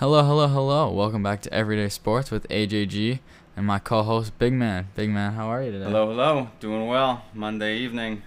[0.00, 0.90] Hello, hello, hello.
[0.90, 3.18] Welcome back to Everyday Sports with AJG
[3.54, 4.88] and my co host, Big Man.
[4.96, 5.84] Big Man, how are you today?
[5.84, 6.48] Hello, hello.
[6.58, 7.26] Doing well.
[7.34, 8.22] Monday evening.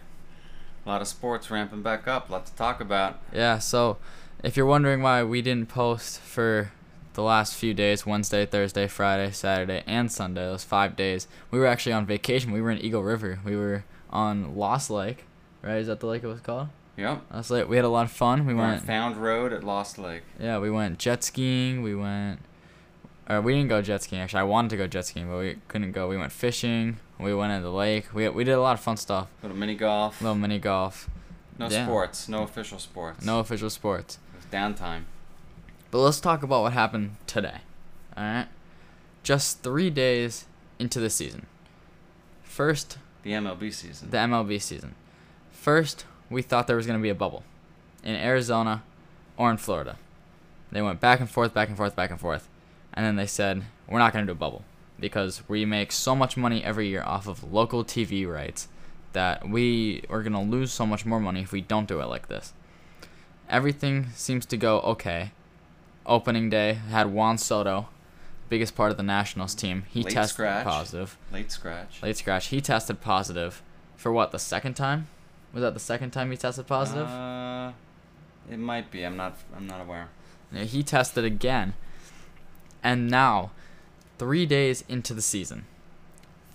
[0.85, 2.29] A lot of sports ramping back up.
[2.29, 3.19] A lot to talk about.
[3.33, 3.97] Yeah, so
[4.43, 6.71] if you're wondering why we didn't post for
[7.15, 11.65] the last few days Wednesday, Thursday, Friday, Saturday, and Sunday, those five days, we were
[11.65, 12.51] actually on vacation.
[12.51, 13.39] We were in Eagle River.
[13.43, 15.25] We were on Lost Lake,
[15.63, 15.77] right?
[15.77, 16.67] Is that the lake it was called?
[16.97, 17.21] Yep.
[17.33, 17.67] Lost Lake.
[17.69, 18.45] We had a lot of fun.
[18.45, 18.83] We We're went.
[18.83, 20.23] Found Road at Lost Lake.
[20.39, 21.81] Yeah, we went jet skiing.
[21.81, 22.39] We went.
[23.29, 24.21] Or we didn't go jet skiing.
[24.21, 26.07] Actually, I wanted to go jet skiing, but we couldn't go.
[26.07, 26.97] We went fishing.
[27.19, 28.13] We went in the lake.
[28.13, 29.27] We we did a lot of fun stuff.
[29.41, 30.21] Little mini golf.
[30.21, 31.09] little mini golf.
[31.57, 32.27] no sports.
[32.29, 33.25] No official sports.
[33.25, 34.19] No official sports.
[34.33, 35.03] It was downtime.
[35.89, 37.61] But let's talk about what happened today.
[38.17, 38.47] All right.
[39.23, 40.45] Just three days
[40.79, 41.45] into the season.
[42.43, 44.09] First, The MLB season.
[44.09, 44.95] the MLB season.
[45.51, 47.43] First, we thought there was going to be a bubble
[48.03, 48.83] in Arizona
[49.37, 49.97] or in Florida.
[50.71, 52.49] They went back and forth, back and forth, back and forth.
[52.93, 54.63] And then they said, we're not going to do a bubble
[54.99, 58.67] because we make so much money every year off of local TV rights
[59.13, 62.05] that we are going to lose so much more money if we don't do it
[62.07, 62.53] like this.
[63.49, 65.31] Everything seems to go okay.
[66.05, 67.87] Opening day had Juan Soto,
[68.49, 69.83] biggest part of the Nationals team.
[69.89, 70.65] He Late tested scratch.
[70.65, 72.01] positive Late scratch.
[72.01, 72.47] late scratch.
[72.47, 73.61] He tested positive
[73.95, 75.07] for what the second time?
[75.53, 77.07] Was that the second time he tested positive?
[77.07, 77.71] Uh,
[78.49, 79.03] it might be.
[79.03, 79.37] I'm not.
[79.55, 80.09] I'm not aware.
[80.51, 81.73] Yeah, he tested again,
[82.83, 83.51] and now,
[84.17, 85.65] three days into the season,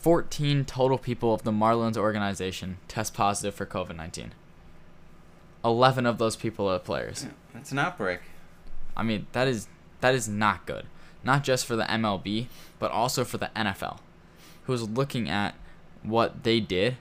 [0.00, 4.32] 14 total people of the Marlins organization test positive for COVID 19.
[5.64, 7.26] 11 of those people are players.
[7.52, 8.20] That's an outbreak.
[8.96, 9.68] I mean, that is
[10.00, 10.86] that is not good.
[11.24, 12.46] Not just for the MLB,
[12.78, 13.98] but also for the NFL,
[14.64, 15.54] who's looking at
[16.02, 16.96] what they did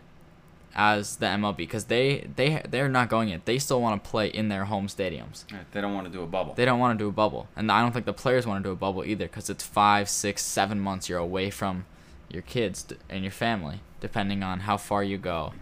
[0.77, 3.41] as the MLB because they they they're not going in.
[3.45, 5.43] They still want to play in their home stadiums.
[5.71, 6.53] They don't want to do a bubble.
[6.53, 8.69] They don't want to do a bubble, and I don't think the players want to
[8.69, 11.85] do a bubble either because it's five, six, seven months you're away from
[12.29, 15.53] your kids and your family, depending on how far you go.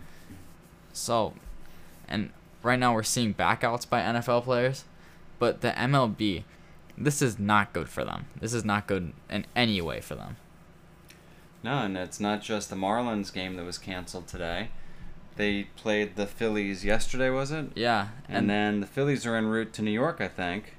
[0.91, 1.33] So,
[2.07, 2.31] and
[2.61, 4.83] right now we're seeing backouts by NFL players,
[5.39, 6.43] but the MLB,
[6.97, 8.25] this is not good for them.
[8.39, 10.35] This is not good in any way for them.
[11.63, 14.69] No, and it's not just the Marlins game that was canceled today.
[15.37, 17.67] They played the Phillies yesterday, was it?
[17.75, 20.75] Yeah, And, then the Phillies are en route to New York, I think.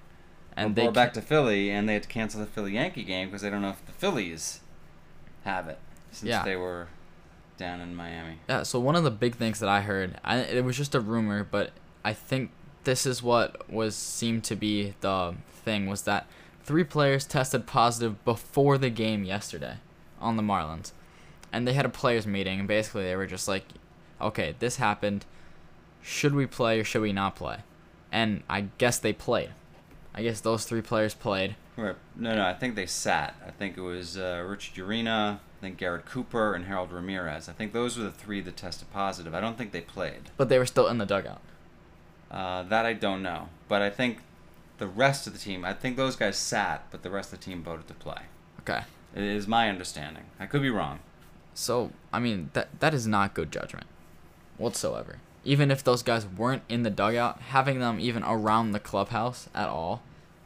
[0.56, 3.28] and they are back to Philly, and they had to cancel the Philly Yankee game
[3.28, 4.60] because they don't know if the Phillies
[5.44, 5.78] have it
[6.10, 6.42] since Yeah.
[6.44, 6.88] they were
[7.58, 8.38] down in Miami.
[8.48, 11.00] Yeah, so one of the big things that I heard, I, it was just a
[11.00, 11.72] rumor, but
[12.04, 12.50] I think
[12.84, 16.26] this is what was seemed to be the thing was that
[16.64, 19.76] three players tested positive before the game yesterday
[20.20, 20.92] on the Marlins.
[21.52, 23.64] And they had a players meeting and basically they were just like,
[24.20, 25.24] "Okay, this happened.
[26.02, 27.58] Should we play or should we not play?"
[28.12, 29.50] And I guess they played.
[30.14, 31.56] I guess those three players played.
[31.76, 31.96] Right.
[32.14, 33.34] No, no, I think they sat.
[33.46, 37.48] I think it was uh, Richard Urena, I think Garrett Cooper, and Harold Ramirez.
[37.50, 39.34] I think those were the three that tested positive.
[39.34, 40.30] I don't think they played.
[40.38, 41.42] But they were still in the dugout.
[42.30, 43.50] Uh, that I don't know.
[43.68, 44.18] But I think
[44.78, 47.44] the rest of the team, I think those guys sat, but the rest of the
[47.44, 48.22] team voted to play.
[48.60, 48.82] Okay.
[49.14, 50.24] It is my understanding.
[50.40, 51.00] I could be wrong.
[51.54, 53.86] So I mean that that is not good judgment,
[54.58, 55.18] whatsoever.
[55.44, 59.68] Even if those guys weren't in the dugout, having them even around the clubhouse at
[59.68, 60.02] all,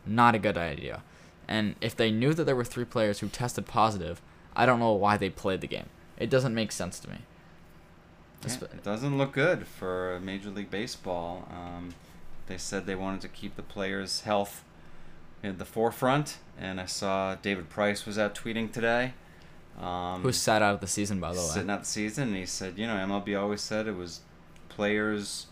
[0.06, 1.02] not a good idea.
[1.48, 4.20] And if they knew that there were three players who tested positive,
[4.54, 5.88] I don't know why they played the game.
[6.16, 7.18] It doesn't make sense to me.
[8.46, 11.48] Yeah, it doesn't look good for Major League Baseball.
[11.50, 11.94] Um,
[12.46, 14.64] they said they wanted to keep the players' health
[15.42, 19.14] in the forefront, and I saw David Price was out tweeting today.
[19.78, 21.46] Um, Who sat out of the season, by the way?
[21.46, 24.20] sitting out the season, and he said, you know, MLB always said it was
[24.68, 25.46] players'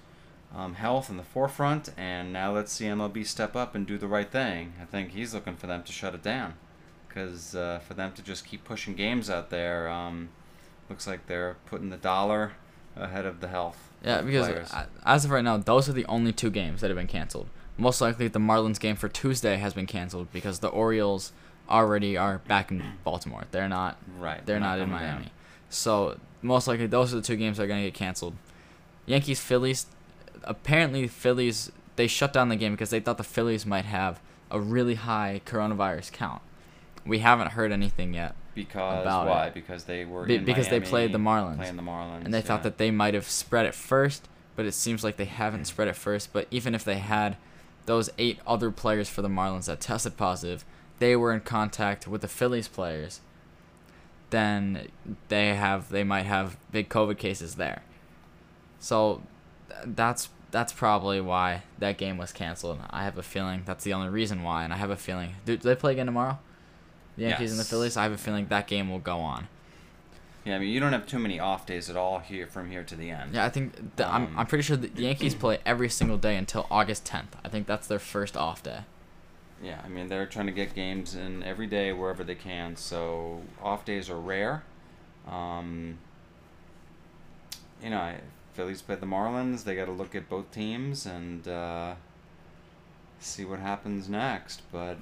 [0.54, 4.06] um, health in the forefront, and now let's see MLB step up and do the
[4.06, 4.74] right thing.
[4.80, 6.54] I think he's looking for them to shut it down,
[7.08, 10.28] because uh, for them to just keep pushing games out there, um,
[10.90, 12.52] looks like they're putting the dollar
[12.96, 13.90] ahead of the health.
[14.04, 14.70] Yeah, because
[15.04, 17.48] as of right now, those are the only two games that have been canceled.
[17.76, 21.32] Most likely, the Marlins game for Tuesday has been canceled because the Orioles
[21.70, 23.44] already are back in Baltimore.
[23.50, 25.14] They're not right, They're not in coming down.
[25.16, 25.32] Miami.
[25.70, 28.34] So most likely those are the two games that are gonna get canceled.
[29.06, 29.86] Yankees Phillies.
[30.44, 34.20] Apparently Phillies they shut down the game because they thought the Phillies might have
[34.50, 36.40] a really high coronavirus count.
[37.04, 39.30] We haven't heard anything yet, Because about it.
[39.30, 39.50] why?
[39.50, 41.56] Because they were Be- because they played the Marlins.
[41.56, 44.28] Playing the Marlins, and they thought that they might have spread it first.
[44.56, 46.32] But it seems like they haven't spread it first.
[46.32, 47.36] But even if they had
[47.86, 50.64] those eight other players for the Marlins that tested positive,
[50.98, 53.20] they were in contact with the Phillies players.
[54.30, 54.88] Then
[55.28, 57.82] they have they might have big COVID cases there.
[58.78, 59.22] So
[59.84, 62.78] that's that's probably why that game was canceled.
[62.90, 65.34] I have a feeling that's the only reason why, and I have a feeling.
[65.44, 66.38] Do, do they play again tomorrow?
[67.16, 67.96] The Yankees and the Phillies.
[67.96, 69.48] I have a feeling that game will go on.
[70.44, 72.82] Yeah, I mean, you don't have too many off days at all here from here
[72.84, 73.34] to the end.
[73.34, 74.26] Yeah, I think the, I'm.
[74.26, 77.36] Um, I'm pretty sure the Yankees play every single day until August 10th.
[77.44, 78.80] I think that's their first off day.
[79.62, 83.42] Yeah, I mean, they're trying to get games in every day wherever they can, so
[83.62, 84.62] off days are rare.
[85.26, 85.98] Um,
[87.82, 88.14] you know,
[88.54, 89.64] Phillies play the Marlins.
[89.64, 91.94] They got to look at both teams and uh,
[93.20, 94.62] see what happens next.
[94.70, 94.98] But,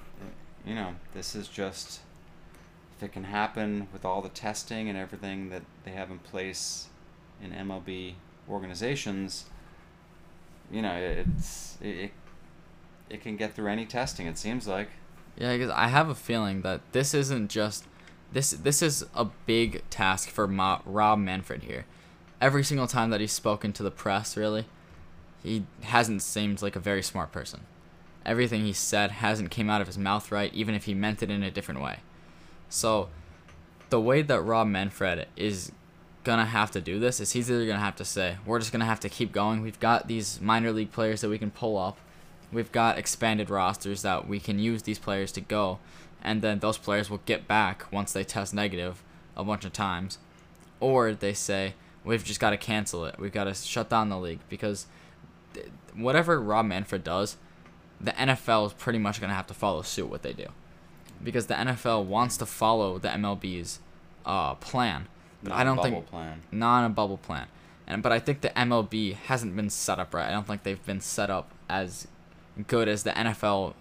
[0.65, 2.01] you know, this is just.
[2.97, 6.89] If it can happen with all the testing and everything that they have in place
[7.43, 8.15] in MLB
[8.49, 9.45] organizations,
[10.71, 11.77] you know, it's.
[11.83, 12.13] It, it,
[13.09, 14.89] it can get through any testing, it seems like.
[15.37, 17.85] Yeah, because I have a feeling that this isn't just
[18.33, 18.51] this.
[18.51, 21.85] This is a big task for Ma- Rob Manfred here.
[22.41, 24.67] Every single time that he's spoken to the press, really,
[25.43, 27.61] he hasn't seemed like a very smart person.
[28.25, 31.31] Everything he said hasn't came out of his mouth right, even if he meant it
[31.31, 32.01] in a different way.
[32.69, 33.09] So,
[33.91, 35.71] the way that Rob Manfred is
[36.25, 38.85] gonna have to do this is he's either gonna have to say, "We're just gonna
[38.85, 39.63] have to keep going.
[39.63, 41.99] We've got these minor league players that we can pull up.
[42.53, 45.79] We've got expanded rosters that we can use these players to go,
[46.23, 49.03] and then those players will get back once they test negative
[49.37, 50.19] a bunch of times."
[50.81, 53.19] Or they say, "We've just got to cancel it.
[53.19, 54.87] We've got to shut down the league because
[55.55, 57.37] th- whatever Rob Manfred does,
[58.01, 60.47] the NFL is pretty much gonna have to follow suit what they do."
[61.23, 63.81] Because the NFL wants to follow the MLB's
[64.27, 65.09] uh, plan,
[65.43, 66.43] but I don't think plan.
[66.53, 67.47] not a bubble plan.
[67.87, 70.29] And but I think the MLB hasn't been set up right.
[70.29, 72.09] I don't think they've been set up as
[72.67, 73.75] good as the NFL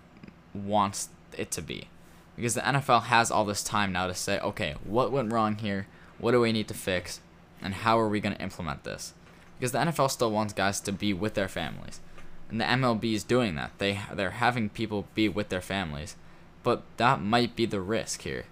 [0.54, 1.88] wants it to be.
[2.36, 5.88] Because the NFL has all this time now to say, okay, what went wrong here?
[6.18, 7.22] What do we need to fix?
[7.62, 9.14] And how are we going to implement this?
[9.58, 12.02] Because the NFL still wants guys to be with their families.
[12.50, 13.72] And the MLB is doing that.
[13.78, 16.16] They they're having people be with their families.
[16.62, 18.46] But that might be the risk here.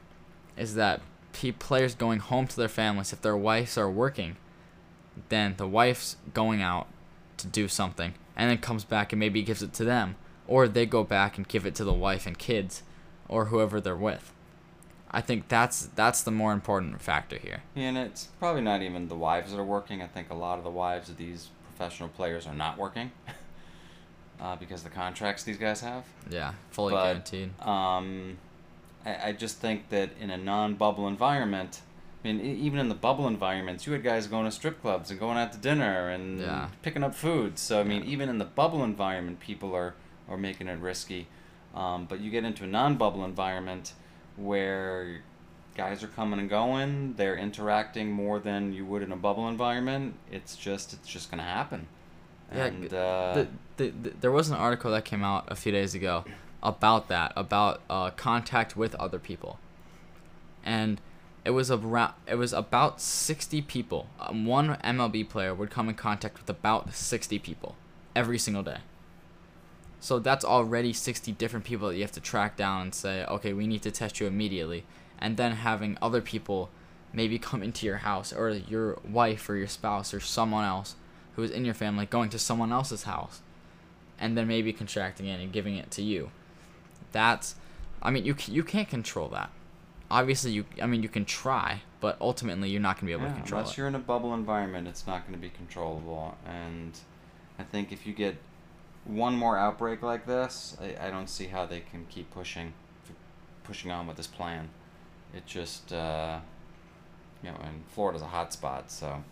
[0.58, 1.02] Is that
[1.60, 4.38] players going home to their families if their wives are working,
[5.30, 6.88] then the wife's going out
[7.38, 10.16] to do something and then comes back and maybe gives it to them
[10.48, 12.84] or they go back and give it to the wife and kids
[13.28, 14.34] or whoever they're with.
[15.12, 17.62] I think that's that's the more important factor here.
[17.76, 20.02] Yeah, and it's probably not even the wives that are working.
[20.02, 23.12] I think a lot of the wives of these professional players are not working
[24.42, 26.06] uh, because of the contracts these guys have.
[26.30, 27.62] Yeah, fully But- guaranteed.
[27.62, 28.38] Um,
[29.06, 31.82] I, I just think that in a non-bubble environment,
[32.24, 35.20] I mean, even in the bubble environments, you had guys going to strip clubs and
[35.20, 36.70] going out to dinner and Yeah.
[36.82, 37.60] picking up food.
[37.60, 38.10] So I mean, Yeah.
[38.12, 39.96] even in the bubble environment, people are
[40.30, 41.28] are making it risky.
[41.76, 43.92] Um, but you get into a non-bubble environment
[44.38, 45.22] where
[45.76, 50.16] guys are coming and going, they're interacting more than you would in a bubble environment.
[50.32, 51.88] It's just it's just gonna happen.
[52.56, 53.48] Yeah, and uh, the,
[53.78, 56.24] the, the, there was an article that came out a few days ago
[56.62, 59.60] about that, about uh, contact with other people,
[60.64, 61.02] and
[61.46, 62.14] it was around.
[62.28, 64.08] It was about sixty people.
[64.20, 67.76] Um, one MLB player would come in contact with about sixty people
[68.16, 68.78] every single day.
[70.00, 73.54] So that's already sixty different people that you have to track down and say, okay,
[73.54, 74.86] we need to test you immediately,
[75.20, 76.70] and then having other people
[77.14, 80.96] maybe come into your house or your wife or your spouse or someone else
[81.36, 83.42] who is in your family going to someone else's house
[84.20, 86.32] and then maybe contracting it and giving it to you
[87.12, 87.56] that's
[88.02, 89.52] i mean you you can't control that
[90.12, 93.24] obviously you i mean you can try but ultimately you're not going to be able
[93.24, 95.50] to Yeah, control unless it you're in a bubble environment, it's not going to be
[95.50, 96.36] controllable.
[96.46, 96.92] And
[97.58, 98.36] I think if you get
[99.06, 102.74] one more outbreak like this, I, I don't see how they can keep pushing,
[103.64, 104.68] pushing on with this plan.
[105.34, 106.40] It just, uh,
[107.42, 109.24] you know, and Florida's a hot spot, so.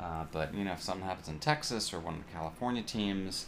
[0.00, 3.46] Uh, but you know, if something happens in Texas or one of the California teams,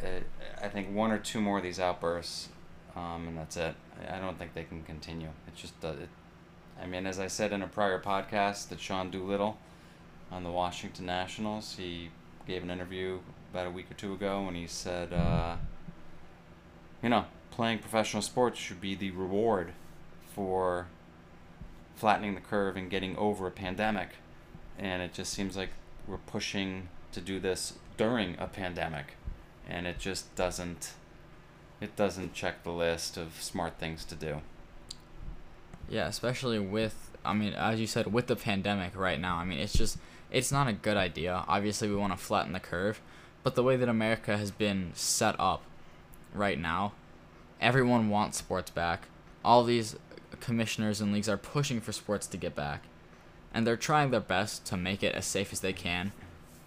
[0.00, 0.24] it,
[0.62, 2.50] I think one or two more of these outbursts,
[2.96, 3.74] um, and that's it.
[4.08, 5.28] I, don't think they can continue.
[5.46, 5.98] It's just does.
[5.98, 6.08] It,
[6.80, 9.58] I mean, as I said in a prior podcast, that Sean Doolittle
[10.30, 12.10] on the Washington Nationals, he
[12.46, 13.18] gave an interview
[13.52, 15.56] about a week or two ago, and he said, uh,
[17.02, 19.72] you know, playing professional sports should be the reward
[20.34, 20.86] for
[21.96, 24.10] flattening the curve and getting over a pandemic.
[24.78, 25.70] And it just seems like
[26.06, 29.16] we're pushing to do this during a pandemic,
[29.68, 30.94] and it just doesn't.
[31.80, 34.42] It doesn't check the list of smart things to do.
[35.88, 39.58] yeah especially with i mean as you said with the pandemic right now i mean
[39.58, 39.98] it's just
[40.30, 43.00] it's not a good idea obviously we want to flatten the curve
[43.42, 45.62] but the way that america has been set up
[46.32, 46.92] right now
[47.60, 49.08] everyone wants sports back
[49.44, 49.96] all these
[50.38, 52.84] commissioners and leagues are pushing for sports to get back
[53.52, 56.12] and they're trying their best to make it as safe as they can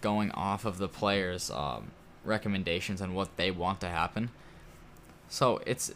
[0.02, 1.90] going off of the players' um,
[2.24, 4.28] recommendations and what they want to happen.
[5.28, 5.92] So it's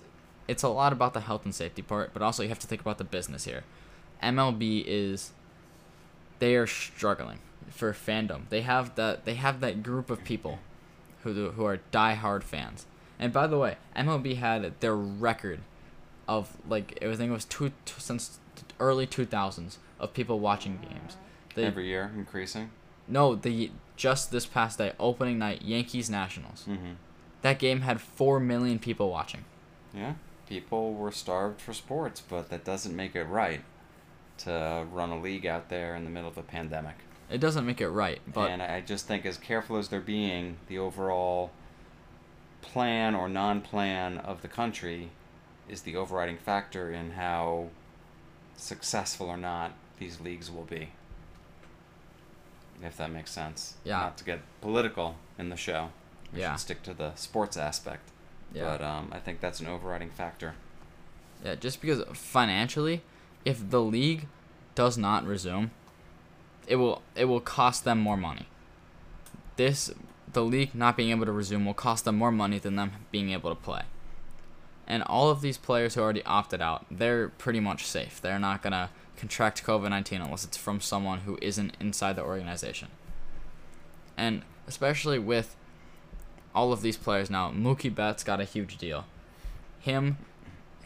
[0.46, 2.80] it's a lot about the health and safety part, but also you have to think
[2.80, 3.64] about the business here.
[4.22, 5.32] MLB is
[6.38, 8.48] they are struggling for fandom.
[8.48, 10.58] They have that they have that group of people
[11.22, 12.86] who who are diehard fans.
[13.18, 15.60] And by the way, MLB had their record
[16.26, 18.38] of like I think it was two, two since
[18.80, 21.16] early 2000s of people watching games.
[21.54, 22.70] They, Every year increasing.
[23.08, 26.64] no, the just this past day, opening night, Yankees Nationals.
[26.68, 26.92] Mm-hmm.
[27.42, 29.44] That game had four million people watching.
[29.94, 30.14] Yeah,
[30.48, 33.62] people were starved for sports, but that doesn't make it right
[34.38, 36.96] to run a league out there in the middle of a pandemic.
[37.30, 40.56] It doesn't make it right, but and I just think, as careful as they're being,
[40.68, 41.50] the overall
[42.62, 45.10] plan or non-plan of the country
[45.68, 47.68] is the overriding factor in how
[48.56, 50.90] successful or not these leagues will be.
[52.82, 53.74] If that makes sense.
[53.84, 53.98] Yeah.
[53.98, 55.90] Not to get political in the show.
[56.32, 56.52] We Yeah.
[56.52, 58.10] should stick to the sports aspect.
[58.52, 60.54] yeah, But um, I think that's an overriding factor.
[61.44, 61.54] yeah.
[61.54, 63.02] Just because financially,
[63.44, 64.26] if the league
[64.74, 65.70] does not resume,
[66.66, 68.46] it will it will cost them more money.
[69.56, 69.90] This
[70.30, 73.30] the league not being able to resume will cost them more money than them being
[73.30, 73.82] able to play.
[74.86, 78.20] And all of these players who already opted out, they're pretty much safe.
[78.20, 82.88] They're not gonna contract COVID nineteen unless it's from someone who isn't inside the organization.
[84.16, 85.56] And especially with
[86.54, 89.04] all of these players now, Mookie Betts got a huge deal.
[89.80, 90.18] Him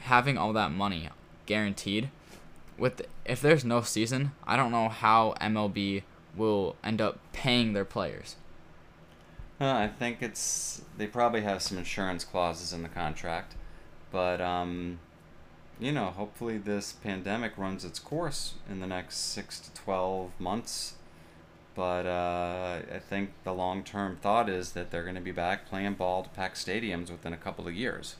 [0.00, 1.08] having all that money
[1.46, 2.10] guaranteed,
[2.78, 6.02] with if there's no season, I don't know how MLB
[6.36, 8.36] will end up paying their players.
[9.60, 13.54] Uh, I think it's they probably have some insurance clauses in the contract,
[14.10, 14.98] but um,
[15.78, 20.94] you know, hopefully this pandemic runs its course in the next six to twelve months.
[21.74, 25.66] But uh, I think the long term thought is that they're going to be back
[25.66, 28.16] playing ball to pack stadiums within a couple of years,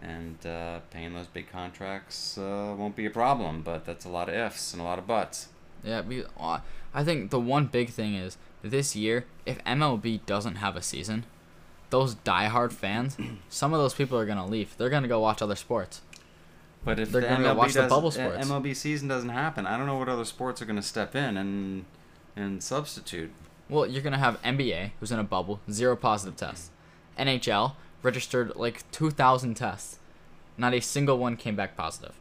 [0.00, 3.62] and uh, paying those big contracts uh, won't be a problem.
[3.62, 5.48] But that's a lot of ifs and a lot of buts.
[5.82, 6.60] Yeah, be, uh,
[6.94, 11.24] I think the one big thing is this year, if MLB doesn't have a season,
[11.90, 13.16] those diehard fans,
[13.48, 14.76] some of those people are gonna leave.
[14.76, 16.00] They're gonna go watch other sports.
[16.84, 18.48] But if They're the gonna MLB watch the bubble uh, sports.
[18.48, 21.36] MLB season doesn't happen, I don't know what other sports are going to step in
[21.36, 21.84] and
[22.38, 23.30] and substitute.
[23.68, 26.70] Well, you're gonna have NBA, who's in a bubble, zero positive tests.
[27.18, 29.98] NHL registered like 2,000 tests,
[30.56, 32.14] not a single one came back positive.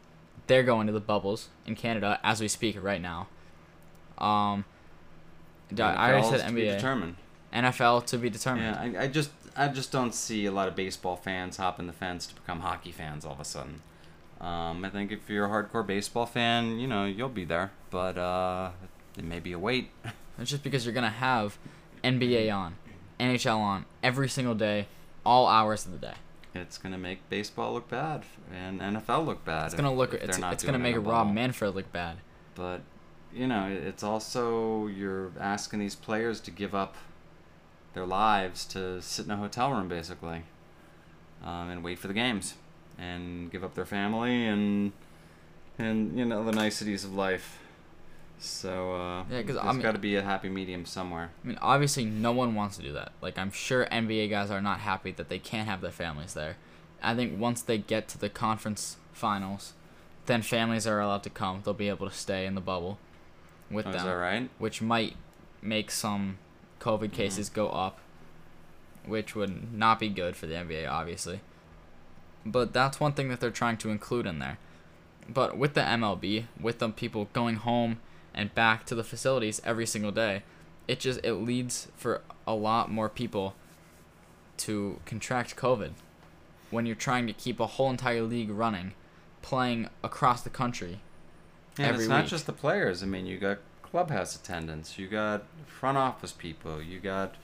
[0.48, 3.28] They're going to the bubbles in Canada as we speak right now.
[4.18, 4.66] Um,
[5.78, 7.16] I I already said is to be NBA, determined.
[7.54, 8.94] NFL to be determined.
[8.94, 11.94] Yeah, I, I just I just don't see a lot of baseball fans hopping the
[11.94, 13.82] fence to become hockey fans all of a sudden.
[14.40, 18.18] Um, I think if you're a hardcore baseball fan, you know you'll be there, but
[18.18, 18.72] uh,
[19.18, 19.90] it may be a wait.
[20.40, 21.58] It's just because you're gonna have
[22.04, 22.76] NBA on,
[23.20, 24.88] NHL on every single day,
[25.26, 26.14] all hours of the day.
[26.54, 29.66] It's gonna make baseball look bad and NFL look bad.
[29.66, 30.14] It's gonna if- look.
[30.14, 31.34] if It's, it's gonna it make a Rob.
[31.34, 32.18] Manfred look bad.
[32.54, 32.82] But
[33.34, 36.96] you know, it's also you're asking these players to give up
[37.96, 40.44] their lives to sit in a hotel room basically,
[41.44, 42.54] um, and wait for the games,
[42.98, 44.92] and give up their family and
[45.80, 47.58] and you know the niceties of life.
[48.40, 51.32] So uh, Yeah, 'cause, I mean- got to be a happy medium somewhere.
[51.44, 53.12] I mean, obviously, no one wants to do that.
[53.22, 56.58] Like, I'm sure NBA guys are not happy that they can't have their families there.
[57.02, 59.74] I think once they get to the conference finals,
[60.28, 61.62] then families are allowed to come.
[61.64, 63.00] They'll be able to stay in the bubble
[63.72, 64.50] with Oh, is them, that right?
[64.60, 65.16] which might
[65.62, 66.38] make some
[66.80, 67.16] COVID Mm-hmm.
[67.16, 67.98] cases go up,
[69.06, 71.40] which would not be good for the NBA, obviously.
[72.46, 74.58] But that's one thing that they're trying to include in there.
[75.28, 78.00] But with the MLB, with the people going home
[78.38, 80.44] and back to the facilities every single day,
[80.88, 83.56] it just it leads for a lot more people
[84.58, 85.92] to contract COVID
[86.72, 88.94] when you're trying to keep a whole entire league running,
[89.42, 91.00] playing across the country.
[91.78, 92.30] And every it's not week.
[92.30, 93.04] just the players.
[93.04, 97.36] I mean, you got clubhouse attendants, you got front office people, you got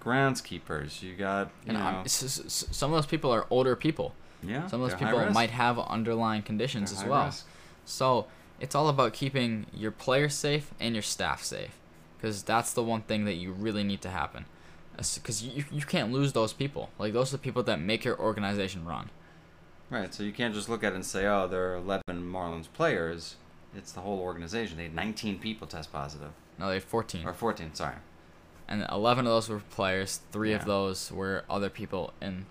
[0.00, 3.76] groundskeepers, you got you And know, s- s- s- some of those people are older
[3.76, 4.14] people.
[4.42, 4.66] yeah.
[4.66, 7.24] Some of those people might have underlying conditions They're as well.
[7.26, 7.46] risk.
[7.84, 8.26] So
[8.62, 11.76] it's all about keeping your players safe and your staff safe,
[12.16, 14.46] because that's the one thing that you really need to happen.
[14.96, 16.90] Because you you can't lose those people.
[16.98, 19.10] Like those are the people that make your organization run.
[19.90, 22.68] Right, so you can't just look at it and say, "Oh, there are 11 Marlins
[22.72, 23.36] players."
[23.74, 24.76] It's the whole organization.
[24.76, 27.74] They had 19 people test positive, No, they have 14, or 14.
[27.74, 27.94] Sorry.
[28.68, 30.20] and 11 of those were players.
[30.30, 30.56] Three Yeah.
[30.56, 32.46] of those were other people in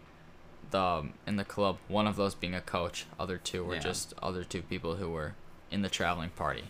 [0.72, 1.78] the um, in the club.
[1.88, 3.06] One of those being a coach.
[3.20, 3.82] Other two were Yeah.
[3.82, 5.36] just other two people who were
[5.72, 6.66] in the traveling party.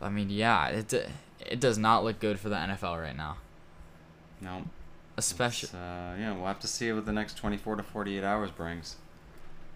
[0.00, 0.92] I mean, yeah, it
[1.40, 3.36] it does not look good for the NFL right now.
[4.40, 4.64] No.
[5.16, 8.96] Especially uh, yeah, we'll have to see what the next 24 to 48 hours brings.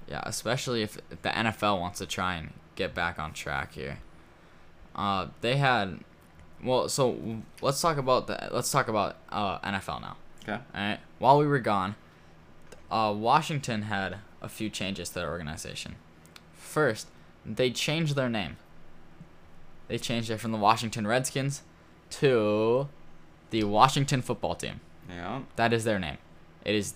[0.09, 3.99] yeah, especially if the NFL wants to try and get back on track here.
[4.95, 5.99] Uh, they had,
[6.63, 10.17] well, so let's talk about the let's talk about uh NFL now.
[10.43, 10.53] Okay.
[10.75, 10.99] All right.
[11.19, 11.97] While we were gone,
[12.91, 15.97] uh, Washington had a few changes to their organization.
[16.55, 17.09] First,
[17.45, 18.57] they changed their name.
[19.89, 21.63] They changed it from the Washington Redskins
[22.11, 22.89] to
[23.51, 24.81] the Washington Football Team.
[25.09, 25.43] Yeah.
[25.57, 26.19] That is their name.
[26.65, 26.95] It is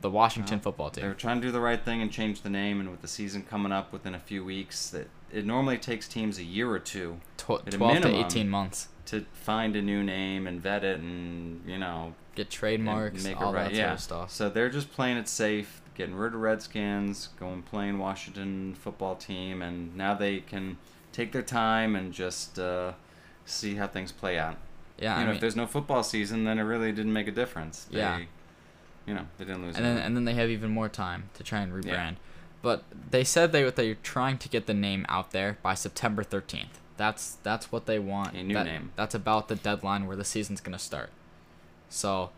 [0.00, 1.02] the Washington Well, Football Team.
[1.02, 1.20] They were Team.
[1.20, 3.72] trying to do the right thing and change the name, and with the season coming
[3.72, 7.64] up within a few weeks, that it normally takes teams a year or two Tw-
[7.68, 8.88] 12 to 18 months.
[9.06, 13.40] to find a new name and vet it, and you know, Get and trademarks, make
[13.40, 13.64] all it right.
[13.70, 13.84] that yeah.
[13.86, 14.30] sort of stuff.
[14.30, 19.62] So they're just playing it safe, getting rid of Redskins, going playing Washington football team,
[19.62, 20.78] and now they can
[21.12, 22.92] take their time and just uh,
[23.44, 24.56] see how things play out.
[24.98, 27.26] Yeah, you I know, mean, if there's no football season, then it really didn't make
[27.28, 27.84] a difference.
[27.90, 28.20] They, Yeah.
[29.06, 29.76] You know, they didn't lose.
[29.76, 31.84] and then and then they have even more time to try and rebrand.
[31.86, 32.12] Yeah.
[32.62, 36.78] But they said they they're trying to get the name out there by September 13th.
[36.98, 38.34] That's that's what they want.
[38.36, 38.92] A new That- name.
[38.96, 41.08] That's about the deadline where the season's gonna start.
[41.88, 42.30] So,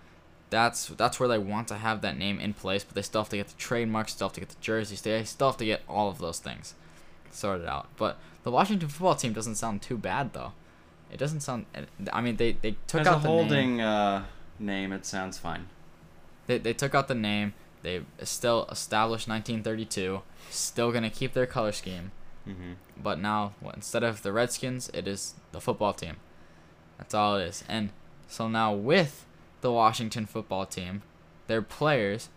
[0.53, 2.85] that's that's where they want to have that name in place.
[2.85, 5.25] But they still have to get the trademarks, still have to get the jerseys, they
[5.25, 6.75] still have to get all of those things
[7.33, 7.89] sorted out.
[7.97, 10.53] But the Washington football team doesn't sound too bad though.
[11.11, 11.67] It doesn't sound.
[12.13, 13.37] I mean, they they took As out a the name.
[13.37, 14.25] holding uh,
[14.59, 15.69] name, it sounds fine.
[16.47, 17.55] They, they took out the name.
[17.83, 20.23] They still established 1932.
[20.51, 22.13] Still gonna keep their color scheme,
[22.49, 22.73] Mm-hmm.
[23.01, 26.17] but now instead of the Redskins, it is the football team.
[26.99, 27.65] That's all it is.
[27.69, 27.91] And
[28.29, 29.25] so now with
[29.63, 31.03] the Washington football team,
[31.47, 32.29] their players,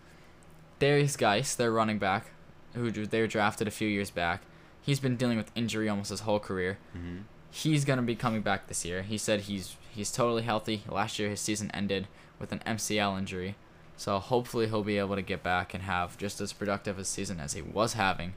[0.80, 2.26] Derrius Guice, their running back,
[2.74, 4.42] who they were drafted a few years back,
[4.82, 6.78] he's been dealing with injury almost his whole career.
[6.92, 7.18] hmm
[7.50, 9.00] He's gonna be coming back this year.
[9.02, 10.82] He said he's he's totally healthy.
[10.90, 12.06] Last year his season ended
[12.38, 13.54] with an MCL injury,
[13.96, 17.40] so hopefully he'll be able to get back and have just as productive a season
[17.40, 18.34] as he was having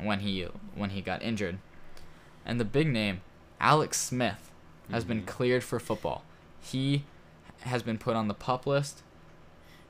[0.00, 0.42] when he
[0.74, 1.58] when he got injured.
[2.44, 3.20] And the big name,
[3.60, 4.50] Alex Smith,
[4.90, 5.26] has been Mhm.
[5.26, 6.24] cleared for football.
[6.60, 7.04] He
[7.60, 9.02] has been put on the pup list.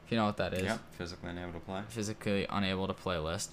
[0.04, 1.82] If you know what that is Yep, physically unable to play.
[1.88, 3.52] physically unable to play list.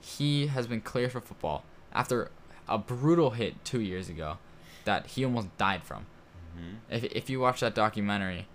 [0.00, 2.30] He has been cleared for football after
[2.68, 4.38] a brutal hit two years ago
[4.84, 6.06] that he almost died from.
[6.56, 8.46] hmm If, if you watch that documentary,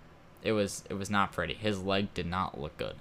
[0.42, 1.54] it was it was not pretty.
[1.54, 2.96] His leg did not look good,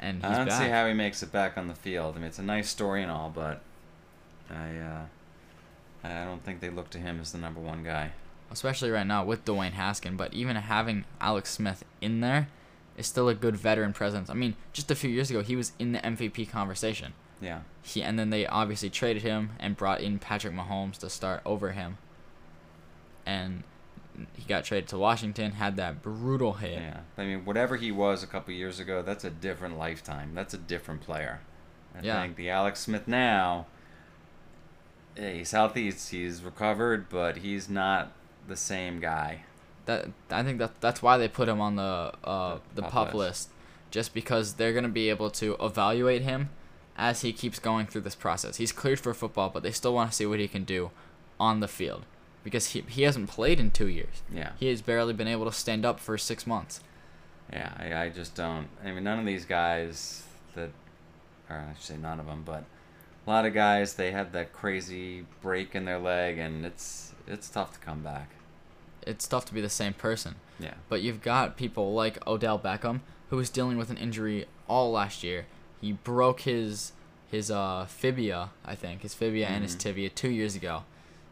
[0.00, 0.62] and he's I don't back.
[0.62, 2.16] see how he makes it back on the field.
[2.16, 3.60] I mean, it's a nice story and all, but
[4.50, 5.04] I uh,
[6.04, 8.12] I don't think they look to him as the number one guy.
[8.50, 10.16] Especially right now with Dwayne Haskin.
[10.16, 12.48] But even having Alex Smith in there
[12.96, 14.28] is still a good veteran presence.
[14.30, 17.12] I mean, just a few years ago, he was in the MVP conversation.
[17.40, 17.60] Yeah.
[17.82, 21.70] He and then they obviously traded him and brought in Patrick Mahomes to start over
[21.72, 21.98] him.
[23.24, 23.62] And
[24.34, 26.72] he got traded to Washington, had that brutal hit.
[26.80, 27.00] Yeah.
[27.16, 30.32] I mean, whatever he was a couple years ago, that's a different lifetime.
[30.34, 31.40] That's a different player.
[31.96, 32.20] I Yeah.
[32.22, 33.66] think the Alex Smith now,
[35.16, 38.12] yeah, he's healthy, he's, he's recovered, but he's not
[38.48, 39.44] the same guy.
[39.86, 43.14] That I think that that's why they put him on the uh, The the, pup
[43.14, 43.16] list.
[43.16, 43.48] list,
[43.90, 46.50] just because they're gonna be able to evaluate him
[46.96, 48.56] as he keeps going through this process.
[48.56, 50.90] He's cleared for football, but they still want to see what he can do
[51.38, 52.04] on the field
[52.44, 54.22] because he he hasn't played in two years.
[54.34, 54.52] Yeah.
[54.58, 56.80] He has barely been able to stand up for six months.
[57.52, 58.68] Yeah, I, I just don't.
[58.84, 60.70] I mean, none of these guys that,
[61.48, 62.64] or I should say none of them, but
[63.26, 67.48] a lot of guys they have that crazy break in their leg, and it's it's
[67.48, 68.30] tough to come back.
[69.08, 70.36] It's tough to be the same person.
[70.60, 70.74] Yeah.
[70.88, 75.22] But you've got people like Odell Beckham who was dealing with an injury all last
[75.22, 75.46] year.
[75.80, 76.92] He broke his
[77.30, 79.80] his uh fibia, I think, his fibia and his Mhm.
[79.80, 80.84] tibia 2 years ago.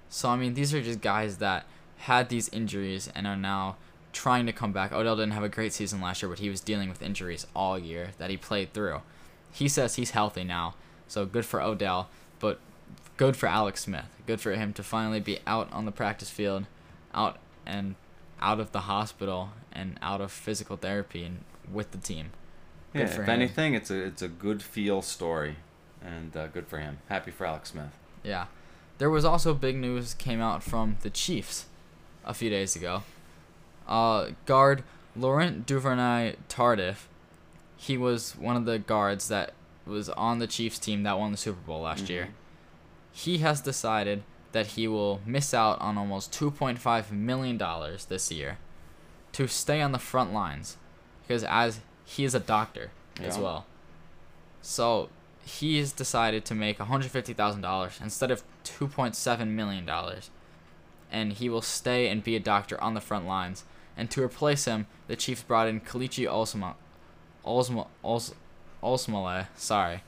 [0.08, 1.64] So I mean, these are just guys that
[1.98, 3.76] had these injuries and are now
[4.12, 4.92] trying to come back.
[4.92, 7.78] Odell didn't have a great season last year, but he was dealing with injuries all
[7.78, 9.00] year that he played through.
[9.52, 10.74] He says he's healthy now.
[11.08, 12.08] So good for Odell,
[12.40, 12.60] but
[13.16, 14.06] good for Alex Smith.
[14.26, 16.66] Good for him to finally be out on the practice field,
[17.14, 17.94] out and
[18.40, 21.38] out of the hospital and out of physical therapy and
[21.72, 22.30] with the team.
[22.92, 23.14] Good Yeah.
[23.14, 23.34] for If him.
[23.34, 25.56] anything, it's a it's a good feel story,
[26.02, 26.98] and uh, good for him.
[27.08, 27.96] Happy for Alex Smith.
[28.22, 28.46] Yeah.
[28.98, 31.66] There was also big news came out from the Chiefs
[32.24, 33.02] a few days ago.
[33.86, 34.82] Uh, guard
[35.14, 37.04] Laurent Duvernay Tardif,
[37.76, 39.52] he was one of the guards that
[39.86, 42.24] was on the Chiefs team that won the Super Bowl last year.
[42.26, 42.32] Mhm.
[43.12, 44.22] He has decided
[44.56, 47.58] that he will miss out on almost $2.5 million
[48.08, 48.56] this year
[49.32, 50.78] to stay on the front lines
[51.20, 52.90] because as he is a doctor
[53.20, 53.66] as well.
[54.62, 55.10] So
[55.44, 59.90] he has decided to make $150,000 instead of $2.7 million
[61.12, 63.64] and he will stay and be a doctor on the front lines.
[63.94, 66.76] And to replace him, the Chiefs brought in Kelechi Olsma,
[67.44, 68.32] Ols,
[68.82, 69.48] Olsmale.
[69.54, 70.02] Sorry,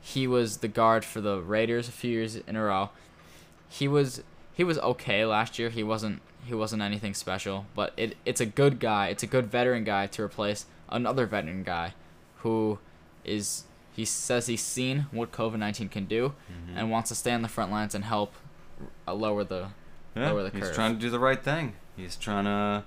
[0.00, 2.88] he was the guard for the Raiders a few years in a row.
[3.78, 4.22] He was
[4.54, 5.70] he was okay last year.
[5.70, 9.08] He wasn't he wasn't anything special, but it it's a good guy.
[9.08, 11.94] It's a good veteran guy to replace another veteran guy,
[12.38, 12.78] who
[13.24, 13.64] is
[13.96, 16.76] he says he's seen what COVID nineteen can do, Mhm.
[16.76, 18.34] and wants to stay on the front lines and help
[19.08, 19.68] uh, lower the
[20.16, 21.74] Yeah, lower the he's trying to do the right thing.
[21.96, 22.84] He's trying to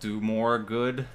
[0.00, 1.06] do more good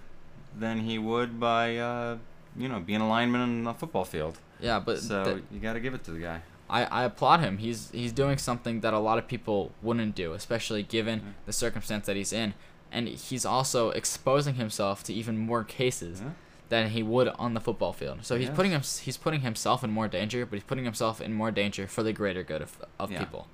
[0.57, 2.17] than he would by, uh,
[2.57, 4.39] you know, being a lineman on the football field.
[4.59, 4.79] yeah.
[4.79, 6.41] But so th- you got to give it to the guy.
[6.69, 7.57] I, I applaud him.
[7.59, 11.31] He's he's doing something that a lot of people wouldn't do, especially given Yeah.
[11.45, 12.53] the circumstance that he's in.
[12.91, 16.31] And he's also exposing himself to even more cases Yeah.
[16.69, 18.19] than he would on the football field.
[18.25, 18.55] So he's Yes.
[18.55, 21.87] putting him he's putting himself in more danger, but he's putting himself in more danger
[21.87, 23.19] for the greater good of, of Yeah.
[23.19, 23.47] people.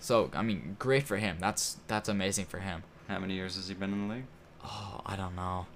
[0.00, 1.36] So I mean, great for him.
[1.40, 2.82] That's that's amazing for him.
[3.08, 4.24] How many years has he been in the league?
[4.64, 5.66] Oh, I don't know.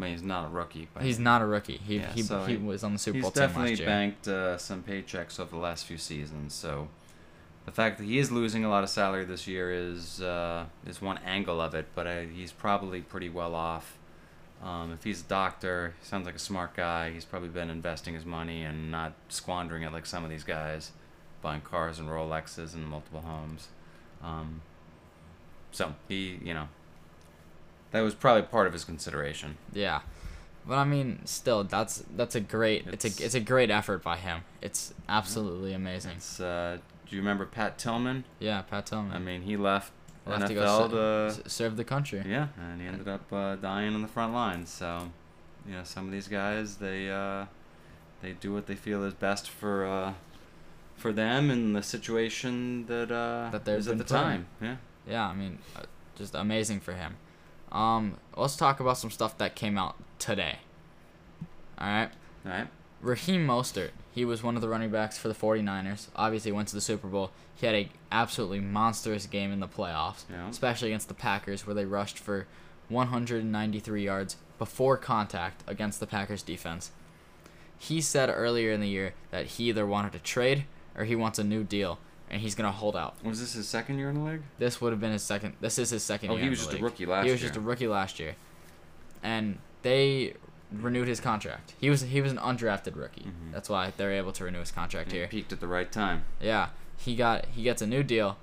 [0.00, 1.76] I mean, he's not a rookie, but He's not a rookie.
[1.76, 3.66] He Yeah, he, so he he- was on the Super Bowl team last year.
[3.66, 6.54] He's definitely banked uh, some paychecks over the last few seasons.
[6.54, 6.88] So
[7.66, 11.02] the fact that he is losing a lot of salary this year is uh, is
[11.02, 13.98] one angle of it, but uh, he's probably pretty well off.
[14.62, 17.10] Um, if he's a doctor, he sounds like a smart guy.
[17.10, 20.92] He's probably been investing his money and not squandering it like some of these guys,
[21.42, 23.68] buying cars and Rolexes and multiple homes.
[24.22, 24.60] Um,
[25.72, 26.68] so he, you know,
[27.92, 29.56] that was probably part of his consideration.
[29.72, 30.00] Yeah,
[30.66, 32.86] but I mean, still, that's that's a great.
[32.86, 34.42] It's, It's- a it's a great effort by him.
[34.62, 36.12] It's absolutely amazing.
[36.16, 38.24] It's, uh, do you remember Pat Tillman?
[38.38, 39.12] Yeah, Pat Tillman.
[39.14, 39.92] I mean, he left
[40.26, 42.22] Left to go NFL ser- to, serve the country.
[42.26, 44.68] yeah, and he ended up uh, dying on the front lines.
[44.70, 45.10] So,
[45.66, 47.46] you know, some of these guys they uh,
[48.22, 50.12] they do what they feel is best for uh,
[50.94, 54.04] for them in the situation that uh, That they've at the in.
[54.04, 54.46] time.
[54.60, 54.76] Yeah.
[55.08, 55.82] Yeah, I mean, uh,
[56.16, 57.16] just amazing for him.
[57.72, 60.58] Um, let's talk about some stuff that came out today.
[61.78, 62.10] All right.
[62.44, 62.66] All right.
[63.00, 66.08] Raheem Mostert, he was one of the running backs for the 49ers.
[66.16, 67.30] Obviously went to the Super Bowl.
[67.54, 70.48] He had a absolutely monstrous game in the playoffs, Yeah.
[70.48, 72.46] especially against the Packers where they rushed for
[72.88, 76.90] 193 yards before contact against the Packers defense.
[77.78, 81.38] He said earlier in the year that he either wanted to trade or he wants
[81.38, 81.98] a new deal
[82.30, 83.14] and he's going to hold out.
[83.24, 84.42] Was this his second year in the league?
[84.58, 86.40] This would have been his second this is his second Oh, year.
[86.40, 87.26] Oh, he was just a rookie last year.
[87.26, 87.48] He was year.
[87.50, 88.36] just a rookie last year.
[89.22, 90.34] And they
[90.72, 91.74] renewed his contract.
[91.80, 93.22] He was he was an undrafted rookie.
[93.26, 93.52] Mhm.
[93.52, 95.26] That's why they're able to renew his contract He here.
[95.28, 96.24] peaked at the right time.
[96.40, 98.38] Yeah, he got he gets a new deal.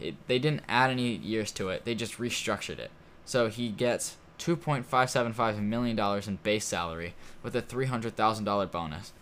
[0.00, 1.84] It, they didn't add any years to it.
[1.84, 2.90] They just restructured it.
[3.24, 7.60] So he gets two point five seven five million dollars in base salary with a
[7.60, 9.12] three hundred thousand dollar bonus,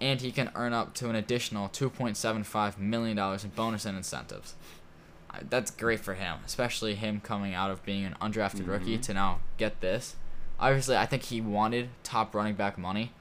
[0.00, 3.50] and he can earn up to an additional two point seven five million dollars in
[3.50, 4.54] bonus and incentives.
[5.48, 9.02] That's great for him, especially him coming out of being an undrafted rookie Mhm.
[9.02, 10.16] to now get this.
[10.58, 13.12] Obviously, I think he wanted top running back money,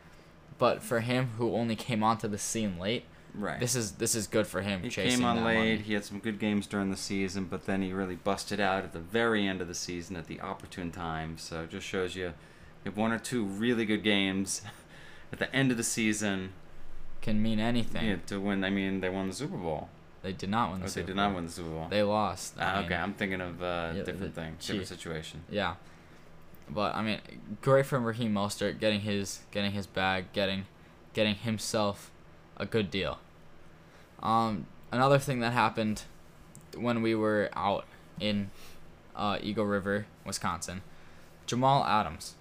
[0.57, 3.59] but for him who only came onto the scene late, Right.
[3.59, 4.81] this is this is good for him.
[4.81, 5.55] He chasing came on late.
[5.55, 5.77] money.
[5.77, 8.91] He had some good games during the season, but then he really busted out at
[8.91, 11.37] the very end of the season at the opportune time.
[11.37, 12.33] So it just shows you, you
[12.85, 14.63] have one or two really good games
[15.31, 16.53] at the end of the season
[17.21, 18.05] Can mean anything.
[18.07, 18.63] yeah, to win.
[18.63, 19.89] I mean, they won the Super Bowl.
[20.21, 21.25] They did not win the they Super did Bowl.
[21.27, 21.87] not win the Super Bowl.
[21.89, 22.55] They lost.
[22.57, 24.67] I Ah, mean, okay, I'm thinking of uh, yeah, different thing, Chiefs.
[24.67, 25.41] different situation.
[25.49, 25.75] Yeah,
[26.69, 27.19] but I mean,
[27.61, 30.65] great for Raheem Mostert getting his getting his bag, getting
[31.13, 32.11] getting himself
[32.57, 33.19] a good deal.
[34.21, 36.03] Um, another thing that happened
[36.77, 37.85] when we were out
[38.19, 38.51] in
[39.15, 40.81] uh, Eagle River, Wisconsin,
[41.45, 42.35] Jamal Adams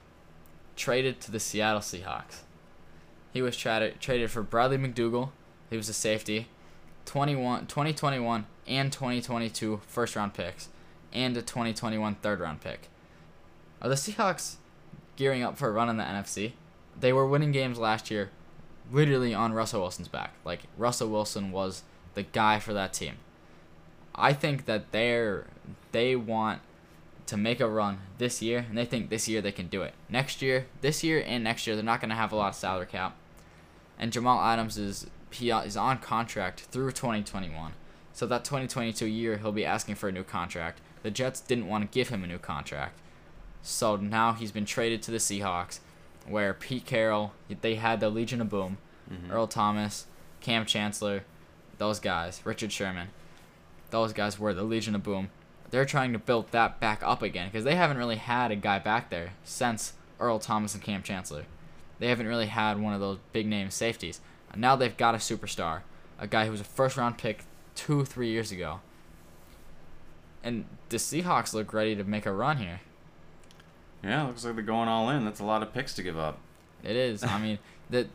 [0.76, 2.42] traded to the Seattle Seahawks.
[3.38, 5.30] He was traded traded for Bradley McDougald.
[5.70, 6.48] He was a safety.
[7.04, 10.70] 21, 2021 and 2022 first round picks
[11.12, 12.88] and a 2021 third round pick.
[13.80, 14.56] Are the Seahawks
[15.14, 16.54] gearing up for a run in the NFC?
[16.98, 18.30] They were winning games last year
[18.90, 20.32] literally on Russell Wilson's back.
[20.44, 23.18] Like Russell Wilson was the guy for that team.
[24.16, 25.46] I think that they're
[25.92, 26.60] they want
[27.26, 29.94] to make a run this year and they think this year they can do it.
[30.08, 32.54] Next year, this year and next year they're not going to have a lot of
[32.56, 33.14] salary cap.
[33.98, 37.72] And Jamal Adams is he is on contract through 2021.
[38.12, 40.80] So that 2022 year he'll be asking for a new contract.
[41.02, 42.98] The Jets didn't want to give him a new contract.
[43.62, 45.80] So now he's been traded to the Seahawks
[46.26, 48.78] where Pete Carroll, they had the Legion of Boom,
[49.10, 49.30] Mhm.
[49.32, 50.06] Earl Thomas,
[50.40, 51.24] Kam Chancellor,
[51.78, 53.08] those guys, Richard Sherman.
[53.90, 55.30] Those guys were the Legion of Boom.
[55.70, 58.78] They're trying to build that back up again because they haven't really had a guy
[58.78, 61.44] back there since Earl Thomas and Kam Chancellor.
[61.98, 64.20] They haven't really had one of those big name safeties.
[64.52, 65.80] And now they've got a superstar,
[66.18, 68.80] a guy who was a first round pick two, three years ago.
[70.42, 72.80] and the Seahawks look ready to make a run here.
[74.02, 75.24] Yeah, looks like they're going all in.
[75.24, 76.38] That's a lot of picks to give up.
[76.84, 77.22] It is.
[77.24, 77.58] I mean,
[77.90, 78.06] that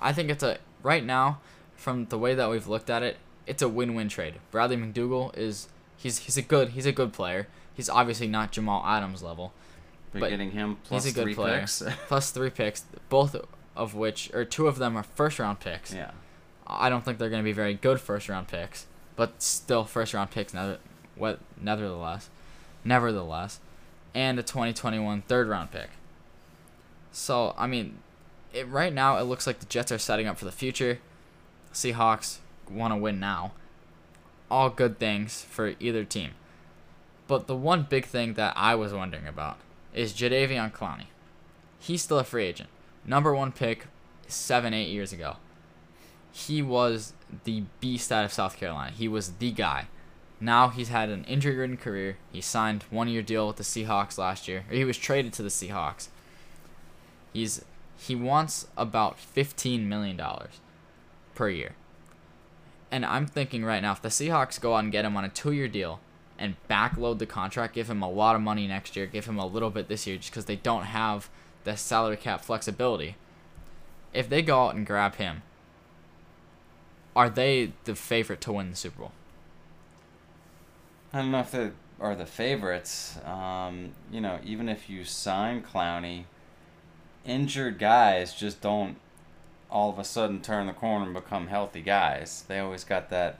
[0.00, 1.40] I think it's a right now
[1.76, 4.34] from the way that we've looked at it, it's a win-win trade.
[4.50, 7.46] Bradley McDougald is he's he's a good he's a good player.
[7.74, 9.52] He's obviously not Jamal Adams level.
[10.12, 11.60] But, But getting him plus he's a good three player.
[11.60, 11.82] picks.
[12.08, 13.36] Plus three picks, both
[13.76, 15.92] of which or two of them are first-round picks.
[15.92, 16.12] yeah.
[16.66, 20.52] I don't think they're going to be very good first-round picks, but still first-round picks.
[20.54, 20.78] Never,
[21.14, 22.28] what nevertheless,
[22.84, 23.60] nevertheless,
[24.14, 25.90] and a 2021 third-round pick.
[27.12, 27.98] So I mean,
[28.52, 30.98] it right now it looks like the Jets are setting up for the future.
[31.72, 32.38] Seahawks
[32.70, 33.52] want to win now.
[34.50, 36.30] All good things for either team.
[37.26, 39.58] But the one big thing that I was wondering about
[39.98, 41.06] is Jadeveon Clowney.
[41.80, 42.68] He's still a free agent.
[43.04, 43.86] Number one pick
[44.28, 45.38] seven, eight years ago.
[46.30, 48.92] He was the beast out of South Carolina.
[48.96, 49.88] He was the guy.
[50.40, 52.16] Now he's had an injury ridden career.
[52.30, 54.64] He signed one year deal with the Seahawks last year.
[54.70, 56.08] Or he was traded to the Seahawks.
[57.32, 57.64] He's
[57.96, 60.60] he wants about fifteen million dollars
[61.34, 61.72] per year.
[62.92, 65.28] And I'm thinking right now, if the Seahawks go out and get him on a
[65.28, 65.98] two year deal
[66.38, 69.46] and backload the contract, give him a lot of money next year, give him a
[69.46, 71.28] little bit this year just because they don't have
[71.64, 73.16] the salary cap flexibility.
[74.14, 75.42] If they go out and grab him,
[77.14, 79.12] are they the favorite to win the Super Bowl?
[81.12, 81.70] I don't know if they
[82.00, 83.18] are the favorites.
[83.24, 86.24] Um, you know, even if you sign Clowney,
[87.24, 88.96] injured guys just don't
[89.70, 92.44] all of a sudden turn the corner and become healthy guys.
[92.48, 93.38] They always got that,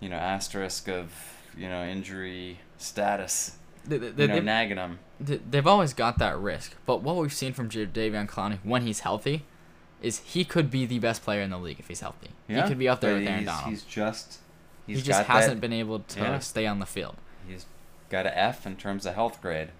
[0.00, 4.98] you know, asterisk of, you know, injury status, They, they, you know, they've, nagging them.
[5.20, 6.74] they- they've always got that risk.
[6.86, 9.44] But what we've seen from Jadeveon Clowney when he's healthy
[10.02, 12.30] is he could be the best player in the league if he's healthy.
[12.48, 13.70] Yeah, he could be up there with Aaron Donald.
[13.70, 14.38] He's just,
[14.86, 16.38] he's he just hasn't that, been able to yeah.
[16.40, 17.16] stay on the field.
[17.48, 17.64] He's
[18.10, 19.70] got an F in terms of health grade,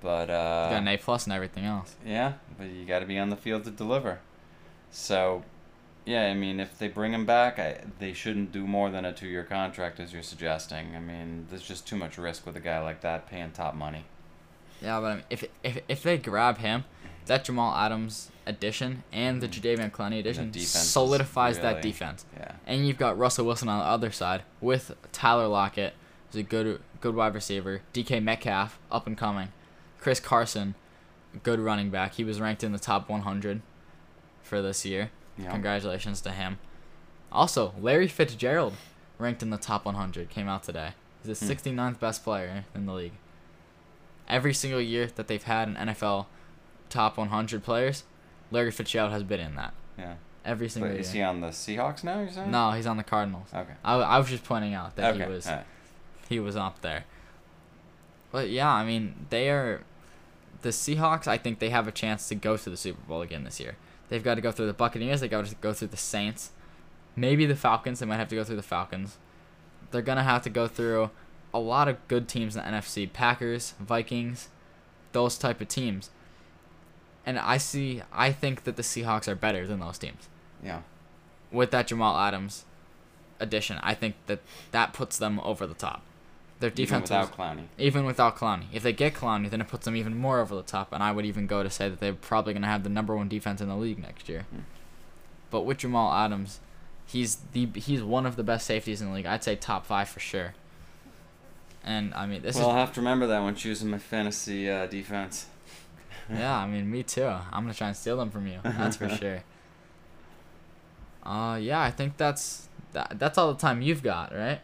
[0.00, 1.94] but He's uh, got an A plus and everything else.
[2.06, 4.20] Yeah, but you got to be on the field to deliver.
[4.90, 5.44] So,
[6.10, 9.12] yeah, I mean, if they bring him back, I, they shouldn't do more than a
[9.12, 10.96] two-year contract, as you're suggesting.
[10.96, 14.04] I mean, there's just too much risk with a guy like that paying top money.
[14.82, 16.84] Yeah, but I mean, if if if they grab him,
[17.26, 19.82] that Jamal Adams addition and the mm-hmm.
[19.82, 22.24] Jadeveon Clowney addition solidifies that defense.
[22.36, 22.52] Yeah.
[22.66, 25.94] And you've got Russell Wilson on the other side with Tyler Lockett,
[26.32, 27.82] who's a good good wide receiver.
[27.94, 29.52] DK Metcalf, up and coming.
[30.00, 30.74] Chris Carson,
[31.44, 32.14] good running back.
[32.14, 33.60] He was ranked in the top 100
[34.42, 35.10] for this year.
[35.40, 35.50] Yeah.
[35.52, 36.58] Congratulations to him.
[37.32, 38.74] Also, Larry Fitzgerald,
[39.18, 40.90] ranked in the top 100, came out today.
[41.24, 41.50] He's the Hmm.
[41.52, 43.12] 69th best player in the league.
[44.28, 46.26] Every single year that they've had an NFL
[46.88, 48.04] top 100 players,
[48.50, 49.74] Larry Fitzgerald has been in that.
[49.98, 50.14] Yeah.
[50.44, 51.28] Every single But is he year.
[51.28, 52.50] on the Seahawks now, you're saying?
[52.50, 53.48] No, he's on the Cardinals.
[53.54, 53.74] Okay.
[53.84, 55.24] I, I was just pointing out that okay.
[55.24, 55.66] he was alright.
[56.28, 57.04] he was up there.
[58.32, 59.82] But yeah, I mean, they are
[60.62, 61.26] the Seahawks.
[61.26, 63.76] I think they have a chance to go to the Super Bowl again this year.
[64.10, 65.20] They've got to go through the Buccaneers.
[65.22, 66.50] They got to go through the Saints.
[67.16, 68.00] Maybe the Falcons.
[68.00, 69.16] They might have to go through the Falcons.
[69.90, 71.10] They're gonna have to go through
[71.54, 74.48] a lot of good teams in the NFC: Packers, Vikings,
[75.12, 76.10] those type of teams.
[77.26, 78.02] And I see.
[78.12, 80.28] I think that the Seahawks are better than those teams
[80.62, 80.82] Yeah.
[81.50, 82.64] with that Jamal Adams
[83.40, 83.78] addition.
[83.82, 86.02] I think that that puts them over the top.
[86.60, 87.64] Their Even defense is- without Clowney.
[87.78, 88.64] even without Clowney.
[88.72, 91.10] If they get Clowney, then it puts them even more over the top, and I
[91.10, 93.60] would even go to say that they're probably going to have the number one defense
[93.62, 94.42] in the league next year.
[94.50, 94.60] Hmm.
[95.50, 96.60] But with Jamal Adams,
[97.06, 99.26] he's the he's one of the best safeties in the league.
[99.26, 100.54] I'd say top five for sure.
[101.82, 104.84] And I mean, this well, I'll have to remember that when choosing my fantasy uh,
[104.86, 105.46] defense.
[106.30, 106.54] yeah.
[106.58, 107.24] I mean, me too.
[107.24, 108.58] I'm gonna try and steal them from you.
[108.62, 109.42] That's for sure.
[111.24, 111.80] Uh, yeah.
[111.80, 114.60] I think that's that, that's all the time you've got, right?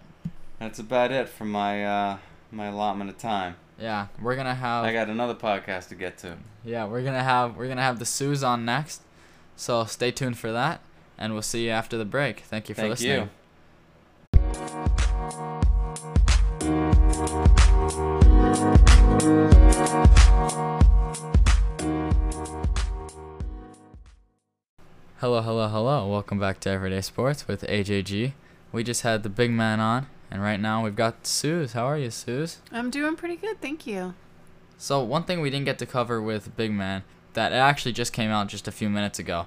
[0.59, 2.19] That's about it for my uh,
[2.51, 3.57] my allotment of time.
[3.79, 4.85] Yeah, we're gonna have.
[4.85, 6.37] I got another podcast to get to.
[6.65, 9.03] Yeah, we're gonna have we're gonna have the Suze on next,
[9.55, 10.81] so stay tuned for that,
[11.19, 12.41] and we'll see you after the break.
[12.41, 13.23] Thank you for Thank listening.
[13.23, 13.29] you.
[25.19, 26.07] Hello, hello, hello.
[26.07, 28.33] Welcome back to Everyday Sports with AJG.
[28.73, 31.73] We just had the big man on, and right now we've got Suze.
[31.73, 32.61] How are you, Suze?
[32.73, 34.15] I'm doing pretty good, thank you.
[34.79, 38.31] So one thing we didn't get to cover with Big Man that actually just came
[38.31, 39.47] out just a few minutes ago,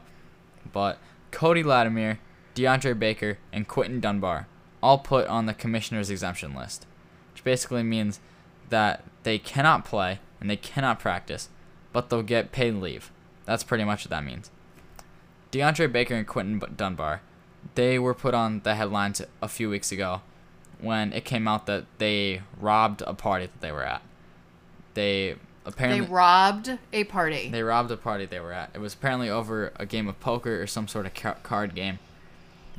[0.72, 1.00] but
[1.32, 2.20] Cody Latimer,
[2.56, 4.48] DeAndre Baker, and Quinton Dunbar
[4.82, 6.86] all put on the commissioner's exemption list,
[7.34, 8.20] which basically means
[8.70, 11.50] that they cannot play and they cannot practice,
[11.92, 13.12] but they'll get paid leave.
[13.46, 14.52] That's pretty much what that means.
[15.52, 17.22] DeAndre Baker and Quinton Dunbar,
[17.76, 20.22] they were put on the headlines a few weeks ago
[20.82, 24.02] when it came out that they robbed a party that they were at.
[24.94, 27.50] They apparently They robbed a party.
[27.50, 28.72] they robbed a party they were at.
[28.74, 32.00] It was apparently over a game of poker or some sort of ca- card game.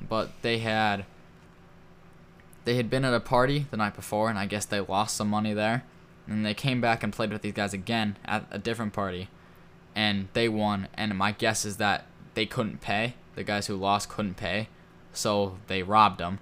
[0.09, 1.05] But they had
[2.65, 5.29] they had been at a party the night before and I guess they lost some
[5.29, 5.85] money there.
[6.27, 9.29] And they came back and played with these guys again at a different party
[9.95, 13.15] and they won and my guess is that they couldn't pay.
[13.35, 14.69] The guys who lost couldn't pay.
[15.13, 16.39] So they robbed them.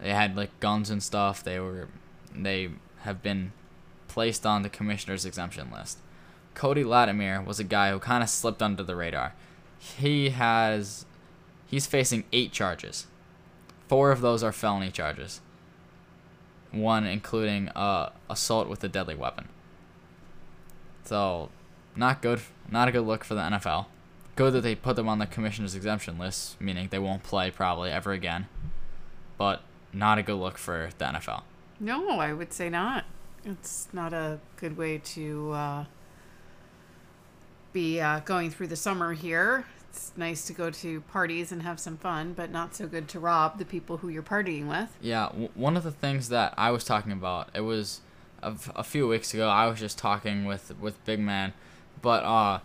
[0.00, 1.42] They had like guns and stuff.
[1.42, 1.88] They were
[2.34, 3.52] they have been
[4.08, 5.98] placed on the commissioner's exemption list.
[6.54, 9.34] Cody Latimer was a guy who kind of slipped under the radar.
[9.78, 11.04] He has
[11.66, 13.06] he's facing 8 charges.
[13.88, 15.40] 4 of those are felony charges.
[16.72, 19.48] One including uh, assault with a deadly weapon.
[21.04, 21.50] So,
[21.94, 23.86] not good not a good look for the NFL.
[24.34, 27.90] Good that they put them on the commissioner's exemption list, meaning they won't play probably
[27.90, 28.48] ever again.
[29.38, 31.42] But not a good look for the NFL.
[31.80, 33.04] No, I would say not.
[33.44, 35.84] It's not a good way to uh,
[37.72, 39.66] be uh, going through the summer here.
[39.90, 43.20] It's nice to go to parties and have some fun, but not so good to
[43.20, 44.88] rob the people who you're partying with.
[45.00, 48.00] Yeah, w- one of the things that I was talking about, it was
[48.42, 49.48] a, f- a few weeks ago.
[49.48, 51.54] I was just talking with with Big Man,
[52.02, 52.58] but uh,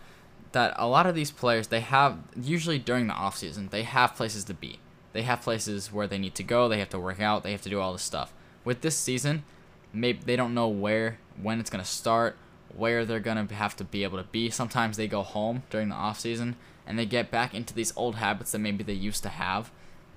[0.52, 4.14] that a lot of these players they have usually during the off season they have
[4.14, 4.78] places to be.
[5.12, 6.68] They have places where they need to go.
[6.68, 7.42] They have to work out.
[7.42, 8.32] They have to do all this stuff.
[8.64, 9.44] With this season,
[9.92, 12.36] maybe they don't know where when it's gonna start,
[12.74, 14.50] where they're gonna have to be able to be.
[14.50, 18.16] Sometimes they go home during the off season and they get back into these old
[18.16, 19.70] habits that maybe they used to have.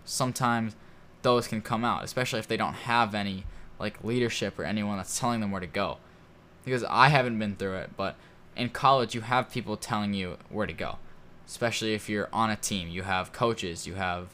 [0.06, 0.76] Sometimes
[1.22, 3.46] those can come out, especially if they don't have any
[3.80, 5.98] like leadership or anyone that's telling them where to go.
[6.64, 8.16] Because I haven't been through it, but
[8.56, 10.98] in college you have people telling you where to go.
[11.46, 14.30] Especially if you're on a team, you have coaches, you have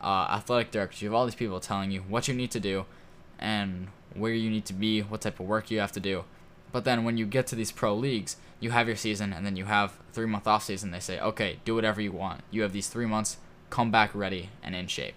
[0.00, 2.86] uh, athletic directors, you have all these people telling you what you need to do
[3.38, 6.24] and where you need to be, what type of work you have to do.
[6.72, 9.56] But then when you get to these pro leagues, you have your season and then
[9.56, 10.90] you have three month off season.
[10.90, 12.42] They say, okay, do whatever you want.
[12.50, 13.38] You have these three months,
[13.70, 15.14] come back ready and in shape.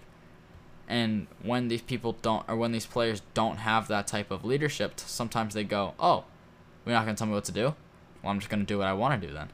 [0.88, 4.94] And when these people don't, or when these players don't have that type of leadership,
[4.96, 6.24] sometimes they go, oh,
[6.84, 7.74] you're not gonna tell me what to do.
[8.22, 9.48] Well, I'm just gonna do what I want to do then.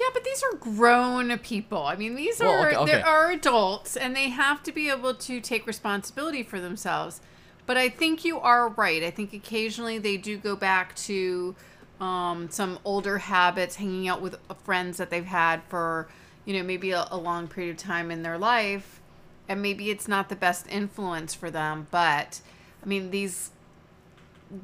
[0.00, 1.84] Yeah, but these are grown people.
[1.84, 2.92] I mean, these Well, are okay, okay.
[2.92, 7.20] there are adults, and they have to be able to take responsibility for themselves.
[7.66, 9.02] But I think you are right.
[9.02, 11.54] I think occasionally they do go back to
[12.00, 16.08] um, some older habits, hanging out with friends that they've had for
[16.46, 19.02] you know maybe a, a long period of time in their life,
[19.50, 21.88] and maybe it's not the best influence for them.
[21.90, 22.40] But
[22.82, 23.50] I mean, these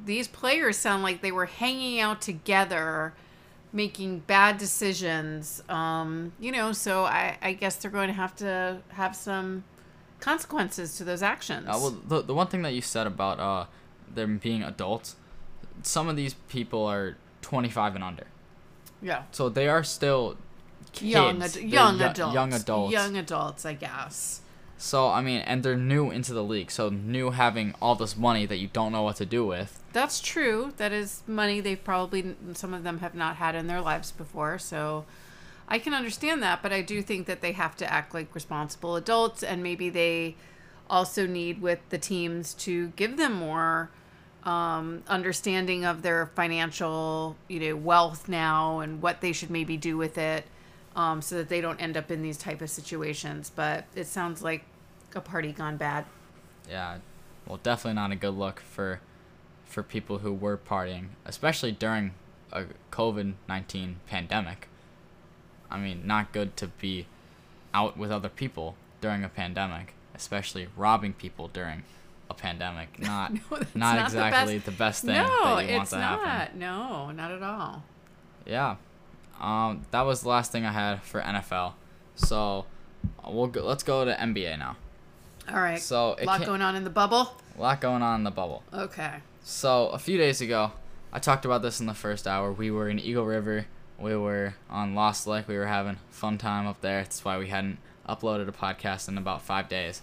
[0.06, 3.12] these players sound like they were hanging out together
[3.76, 8.78] making bad decisions um you know so i i guess they're going to have to
[9.00, 9.62] have some
[10.20, 13.66] consequences to those actions Uh, well, the, the one thing that you said about uh,
[14.18, 15.16] them being adults,
[15.82, 18.26] some of these people are 25 and under.
[19.02, 20.36] yeah So they are still
[20.92, 21.02] kids.
[21.12, 22.92] young ad- They're young adults Young adults.
[22.92, 24.40] young adults i guess
[24.78, 28.44] So I mean, and they're new into the league, so new having all this money
[28.46, 29.80] that you don't know what to do with.
[29.92, 33.80] that's true that is money they've probably some of them have not had in their
[33.80, 35.06] lives before so
[35.68, 38.94] i can understand that but i do think that they have to act like responsible
[38.96, 40.34] adults and maybe they
[40.90, 43.88] also need with the teams to give them more
[44.44, 49.96] um, understanding of their financial you know wealth now and what they should maybe do
[49.96, 50.44] with it
[50.96, 54.42] um, so that they don't end up in these type of situations but it sounds
[54.42, 54.64] like
[55.14, 56.04] a party gone bad
[56.68, 56.98] Yeah,
[57.46, 59.00] well, definitely not a good look for
[59.64, 62.12] for people who were partying, especially during
[62.52, 64.68] a COVID nineteen pandemic.
[65.70, 67.06] I mean, not good to be
[67.74, 71.82] out with other people during a pandemic, especially robbing people during
[72.30, 72.98] a pandemic.
[73.00, 75.90] Not No, not, not the exactly best- the best, thing no that you want it's
[75.90, 76.58] to not happen.
[76.58, 77.82] no not at all
[78.46, 78.76] Yeah.
[79.40, 81.74] Um, that was the last thing I had for NFL.
[82.14, 82.64] So,
[83.26, 84.76] we'll go, let's go to NBA now.
[85.48, 88.24] all right So, a lot going on in the bubble A lot going on in
[88.24, 88.62] the bubble.
[88.72, 90.72] okay So a few days ago,
[91.12, 92.52] I talked about this in the first hour.
[92.52, 93.66] We were in Eagle River.
[93.98, 95.48] We were on Lost Lake.
[95.48, 97.02] We were having fun time up there.
[97.02, 97.78] That's why we hadn't
[98.08, 100.02] uploaded a podcast in about five days.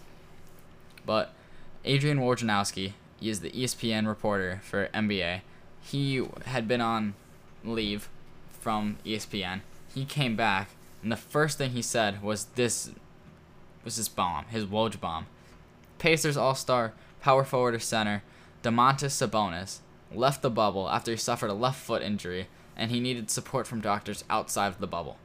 [1.06, 1.34] But
[1.86, 5.42] Adrian Wojnarowski, he is the ESPN reporter for NBA.
[5.82, 7.14] He had been on
[7.64, 8.10] leave
[8.64, 9.60] from ESPN.
[9.94, 10.70] He came back,
[11.02, 12.92] and the first thing he said was this
[13.84, 15.28] was this bomb, his Woj bomb.
[16.00, 18.24] Pacers All Star, power forward or center,
[18.64, 19.80] Domantas Sabonis
[20.14, 22.48] left the bubble after he suffered a left foot injury
[22.78, 25.18] and he needed support from doctors outside of the bubble.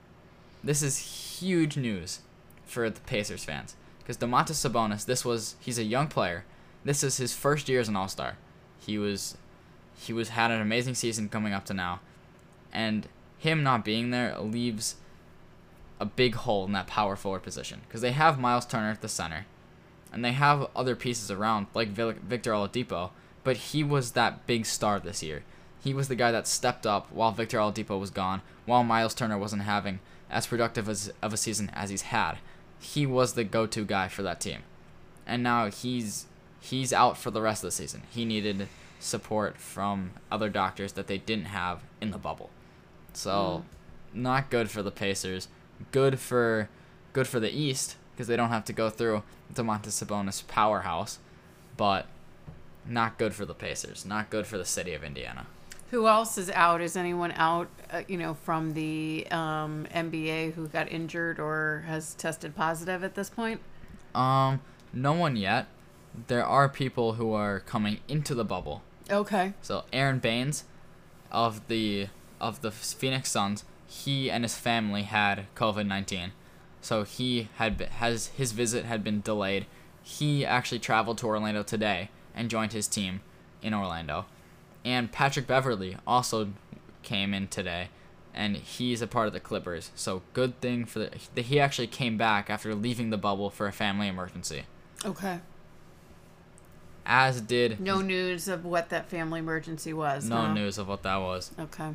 [0.65, 2.21] This is huge news
[2.65, 6.45] for the Pacers fans because Domantas Sabonis, this was he's a young player.
[6.85, 8.37] this is his first year as an All Star.
[8.81, 9.37] He was
[9.97, 12.01] he was had an amazing season coming up to now,
[12.73, 13.07] and
[13.39, 14.97] him not being there leaves
[16.01, 19.09] a big hole in that power forward position because they have Miles Turner at the
[19.09, 19.47] center,
[20.13, 23.11] and they have other pieces around like Victor Oladipo,
[23.45, 25.43] but he was that big star this year.
[25.83, 29.39] He was the guy that stepped up while Victor Oladipo was gone, while Miles Turner
[29.39, 32.39] wasn't having as productive as, of a season as he's had.
[32.81, 34.61] He was the go-to guy for that team,
[35.27, 36.27] and now he's
[36.61, 38.03] he's out for the rest of the season.
[38.11, 38.69] He needed
[39.01, 42.51] support from other doctors that they didn't have in the bubble.
[43.19, 43.65] So,
[44.15, 45.49] not good for the Pacers.
[45.91, 46.69] Good for
[47.13, 51.19] good for the East because they don't have to go through Domantas Sabonis powerhouse,
[51.77, 52.07] but
[52.87, 54.07] not good for the Pacers.
[54.07, 55.47] Not good for the city of Indiana.
[55.91, 56.81] Who else is out?
[56.81, 62.15] Is anyone out, uh, you know, from the um, NBA who got injured or has
[62.15, 63.61] tested positive at this point?
[64.15, 64.61] Um,
[64.93, 65.67] no one yet.
[66.29, 68.83] There are people who are coming into the bubble.
[69.11, 69.55] Okay.
[69.61, 70.65] So Aron Baynes,
[71.31, 72.09] of the
[72.41, 76.33] of the Phoenix Suns, he and his family had COVID nineteen,
[76.81, 79.67] so he had be- has his visit had been delayed.
[80.03, 83.21] He actually traveled to Orlando today and joined his team
[83.63, 84.27] in Orlando,
[84.85, 86.51] and Patrick Beverley also
[87.03, 87.89] came in today,
[88.35, 89.91] and he's a part of the Clippers.
[89.95, 93.67] So good thing for the that he actually came back after leaving the bubble for
[93.67, 94.65] a family emergency.
[95.05, 95.41] Okay.
[97.11, 100.29] As did No news of what that family emergency was.
[100.29, 100.53] no huh?
[100.53, 101.53] news of what that was.
[101.59, 101.95] Okay.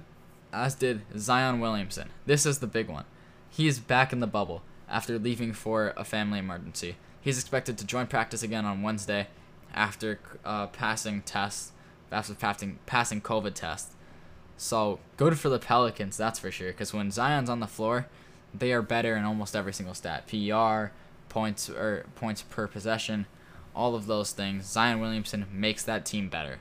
[0.54, 2.10] As did Zion Williamson.
[2.26, 3.06] This is the big one.
[3.50, 6.96] He is back in the bubble after leaving for a family emergency.
[7.20, 9.28] He's expected to join practice again on Wednesday
[9.74, 11.72] after uh, passing tests,
[12.12, 13.96] after passing passing COVID tests.
[14.56, 16.70] So good for the Pelicans, that's for sure.
[16.70, 18.08] Because when Zion's on the floor,
[18.54, 20.92] they are better in almost every single stat: PER,
[21.30, 23.26] points or points per possession,
[23.76, 24.66] all of those things.
[24.66, 26.60] Zion Williamson makes that team better,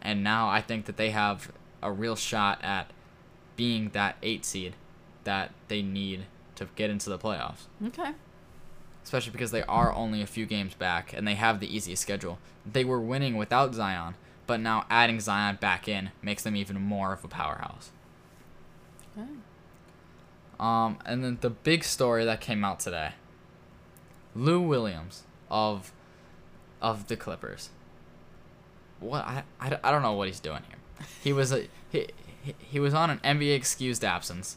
[0.00, 1.52] and now I think that they have
[1.82, 2.90] a real shot at
[3.56, 4.74] being that eight seed
[5.24, 6.26] that they need
[6.56, 7.66] to get into the playoffs.
[7.86, 8.12] Okay.
[9.04, 12.38] Especially because they are only a few games back and they have the easiest schedule.
[12.70, 14.14] They were winning without Zion,
[14.46, 17.90] but now adding Zion back in makes them even more of a powerhouse.
[19.18, 19.28] Okay.
[20.60, 23.12] Um, and then the big story that came out today.
[24.34, 25.92] Lou Williams of
[26.80, 27.70] of the Clippers.
[29.00, 31.06] What I, I, I don't know what he's doing here.
[31.22, 32.08] He was a he,
[32.42, 34.56] he, was on an NBA excused absence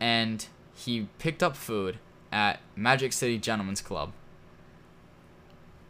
[0.00, 1.98] and he picked up food
[2.30, 4.12] at Magic City Gentlemen's Club.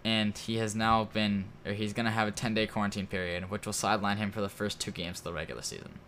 [0.04, 3.66] And he has now been or he's going to have a 10-day quarantine period which
[3.66, 6.00] will sideline him for the first two games of the regular season.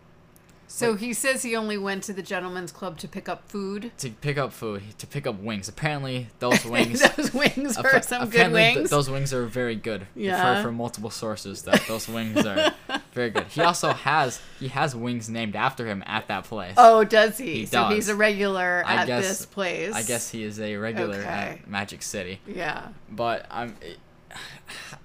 [0.67, 3.91] So he says he only went to the gentleman's club to pick up food.
[3.99, 5.69] to pick up food, to pick up wings.
[5.69, 7.01] Apparently, those wings.
[7.15, 8.89] Those wings are some good apparently th- wings.
[8.89, 10.07] those wings are very good.
[10.15, 10.55] Yeah.
[10.55, 12.73] heard from multiple sources that those wings are
[13.13, 13.45] very good.
[13.47, 16.73] He also has he has wings named after him at that place.
[16.77, 17.53] oh, does he?
[17.59, 19.93] He so he's a regular I at guess- this place.
[19.93, 21.27] I guess he is a regular Okay.
[21.61, 22.41] at Magic City.
[22.47, 22.87] Yeah.
[23.09, 23.99] But I'm it-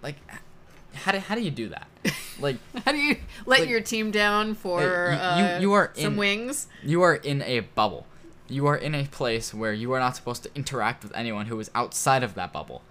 [0.02, 0.16] like,
[1.00, 1.86] how do how do you do that?
[2.40, 4.86] Like How do you let Like- your team down for Hey,
[5.40, 6.68] you- uh, you are some in- wings?
[6.82, 8.06] you are in a bubble.
[8.48, 11.60] You are in a place where you are not supposed to interact with anyone who
[11.60, 12.82] is outside of that bubble,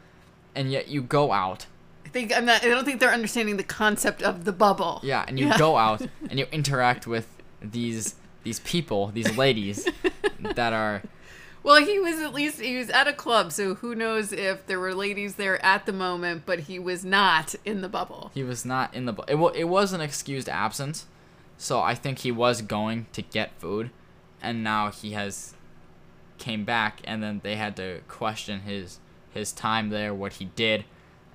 [0.56, 1.66] and yet you go out
[2.06, 2.64] I think I'm not.
[2.64, 5.00] I don't think they're understanding the concept of the bubble.
[5.04, 5.58] Yeah, and you Yeah.
[5.60, 7.28] go out and you interact with
[7.62, 9.88] these these people, these ladies
[10.56, 11.04] that are
[11.62, 14.80] Well, he was at least he was at a club, so who knows if there
[14.80, 18.32] were ladies there at the moment, but he was not in the bubble.
[18.34, 19.30] he was not in the bubble.
[19.32, 21.06] it, wa- it was an excused absence.
[21.58, 23.90] So I think he was going to get food
[24.42, 25.54] and now he has
[26.38, 29.00] came back and then they had to question his
[29.34, 30.86] his time there, what he did,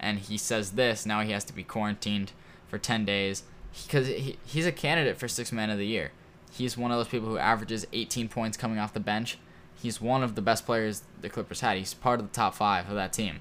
[0.00, 2.32] and he says this, now he has to be quarantined
[2.66, 3.44] for 10 days
[3.86, 6.10] because he, he's a candidate for six man of the year.
[6.50, 9.38] He's one of those people who averages 18 points coming off the bench.
[9.82, 11.76] He's one of the best players the Clippers had.
[11.76, 13.40] He's part of the top five of that team.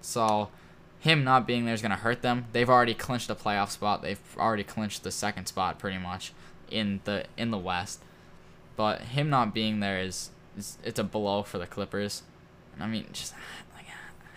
[0.00, 0.50] So,
[1.00, 2.46] him not being there is going to hurt them.
[2.52, 4.02] They've already clinched a playoff spot.
[4.02, 6.32] They've already clinched the second spot pretty much
[6.70, 8.00] in the in the West.
[8.76, 12.22] But him not being there is, is it's a blow for the Clippers.
[12.80, 13.34] I mean, just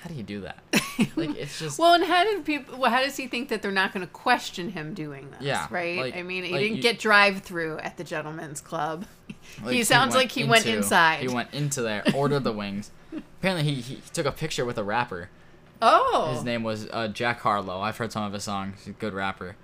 [0.01, 0.63] how do you do that?
[1.15, 2.79] Like it's just Well, and how did people?
[2.79, 5.41] Well, how does he think that they're not going to question him doing this?
[5.41, 5.97] Yeah, right.
[5.99, 9.05] like- I mean, he like didn't you- get drive through at the gentleman's club.
[9.63, 11.19] Like, he sounds like he went inside.
[11.21, 12.91] He went into there, ordered the wings.
[13.15, 15.29] Apparently, he, he took a picture with a rapper.
[15.81, 17.79] Oh, His name was uh, Jack Harlow.
[17.79, 18.79] I've heard some of his songs.
[18.79, 19.55] He's a good rapper.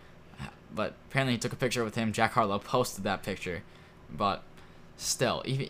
[0.74, 2.14] But apparently, he took a picture with him.
[2.14, 3.62] Jack Harlow posted that picture.
[4.10, 4.44] But
[4.98, 5.70] still, even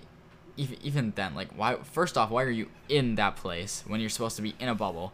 [0.58, 1.76] even even then, like, why?
[1.84, 4.76] First off, why are you in that place when you're supposed to be in a
[4.76, 5.14] bubble?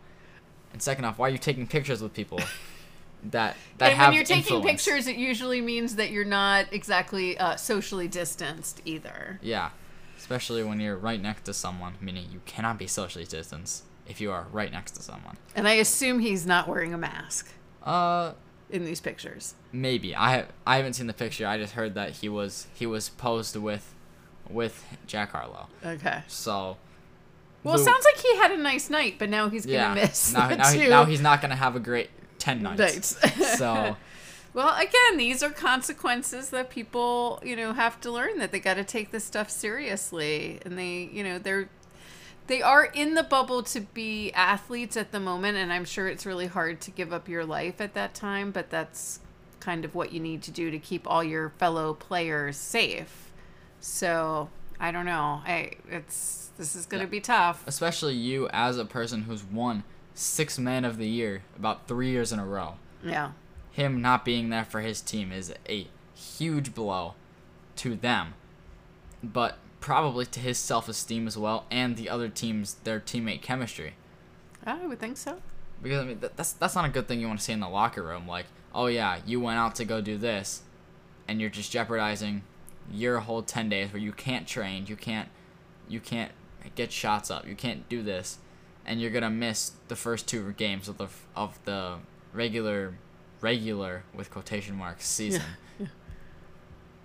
[0.74, 2.40] And second off, why are you taking pictures with people
[3.24, 4.84] that that and have when you're taking influence?
[4.86, 9.40] pictures, it usually means that you're not exactly uh, socially distanced either.
[9.42, 9.70] Yeah,
[10.18, 14.32] especially when you're right next to someone, meaning you cannot be socially distanced if you
[14.32, 15.38] are right next to someone.
[15.56, 17.52] And I assume he's not wearing a mask
[17.84, 18.34] Uh,
[18.70, 19.56] in these pictures.
[19.72, 21.48] maybe I I haven't seen the picture.
[21.48, 23.94] I just heard that he was he was posed with
[24.50, 25.68] with Jack Harlow.
[25.86, 26.24] Okay.
[26.28, 26.78] So.
[27.64, 30.48] Well, it sounds like he had a nice night, but now he's gonna miss now,
[30.48, 33.22] the now, he- now he's not gonna have a great ten nights.
[33.22, 33.58] nights.
[33.58, 33.98] So
[34.54, 38.76] Well, again, these are consequences that people, you know, have to learn that they got
[38.76, 41.70] to take this stuff seriously, and they, you know, they're
[42.48, 46.26] they are in the bubble to be athletes at the moment, and I'm sure it's
[46.26, 49.20] really hard to give up your life at that time, but that's
[49.60, 53.29] kind of what you need to do to keep all your fellow players safe.
[53.80, 54.50] So
[54.80, 55.42] I don't know.
[55.46, 57.12] I it's this is going to Yeah.
[57.12, 57.64] be tough.
[57.68, 62.32] especially you as a person who's won six man of the year about three years
[62.34, 62.76] in a row.
[63.04, 63.32] Yeah.
[63.72, 67.14] Him not being there for his team is a huge blow
[67.78, 68.34] to them,
[69.24, 73.94] but probably to his self esteem as well, and the other teams their teammate chemistry.
[74.66, 75.42] I would think so.
[75.82, 77.62] Because I mean that, that's that's not a good thing you want to see in
[77.62, 78.28] the locker room.
[78.28, 80.64] Like, oh yeah, you went out to go do this,
[81.30, 82.44] and you're just jeopardizing
[82.92, 85.30] your whole ten days where you can't train, you can't,
[85.88, 86.32] you can't
[86.76, 88.38] get shots up, you can't do this,
[88.86, 91.98] and you're gonna miss the first two games of the of the
[92.34, 92.96] regular,
[93.42, 95.42] regular with quotation marks season.
[95.80, 95.88] Yeah.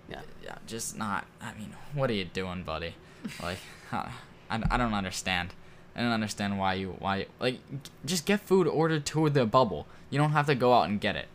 [0.09, 1.25] Yeah, yeah just not.
[1.41, 2.95] I mean, what are you doing, buddy?
[3.41, 3.57] Like,
[3.91, 4.11] I,
[4.49, 5.53] I don't understand.
[5.95, 7.59] I don't understand why you why like
[8.05, 9.87] just get food ordered to the bubble.
[10.09, 11.27] You don't have to go out and get it.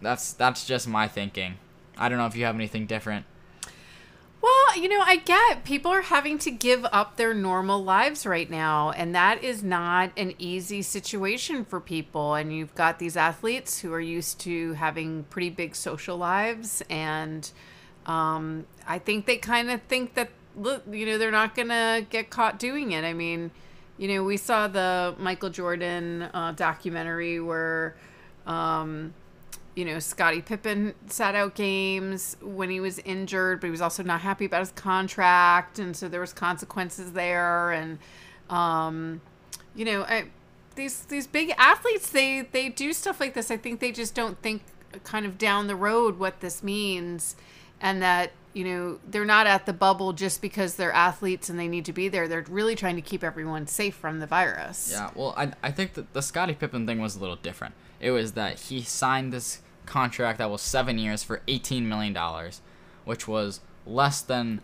[0.00, 1.58] That's that's just my thinking.
[1.96, 3.26] I don't know if you have anything different.
[4.42, 8.50] Well, you know, I get people are having to give up their normal lives right
[8.50, 12.34] now, and that is not an easy situation for people.
[12.34, 17.48] And you've got these athletes who are used to having pretty big social lives, and
[18.06, 20.30] um, I think they kind of think that
[20.90, 23.04] you know, they're not gonna get caught doing it.
[23.04, 23.52] I mean,
[23.96, 27.94] you know, we saw the Michael Jordan uh, documentary where.
[28.44, 29.14] Um,
[29.74, 34.02] you know, Scottie Pippen sat out games when he was injured, but he was also
[34.02, 37.72] not happy about his contract, and so there was consequences there.
[37.72, 37.98] And,
[38.50, 39.22] um,
[39.74, 40.26] you know, I,
[40.74, 43.50] these these big athletes, they they do stuff like this.
[43.50, 44.62] I think they just don't think
[45.04, 47.34] kind of down the road what this means,
[47.80, 51.68] and that you know they're not at the bubble just because they're athletes and they
[51.68, 52.28] need to be there.
[52.28, 54.90] They're really trying to keep everyone safe from the virus.
[54.92, 57.74] Yeah, well, I I think that the Scottie Pippen thing was a little different.
[58.02, 62.60] It was that he signed this contract that was seven years for eighteen million dollars,
[63.04, 64.60] which was less than,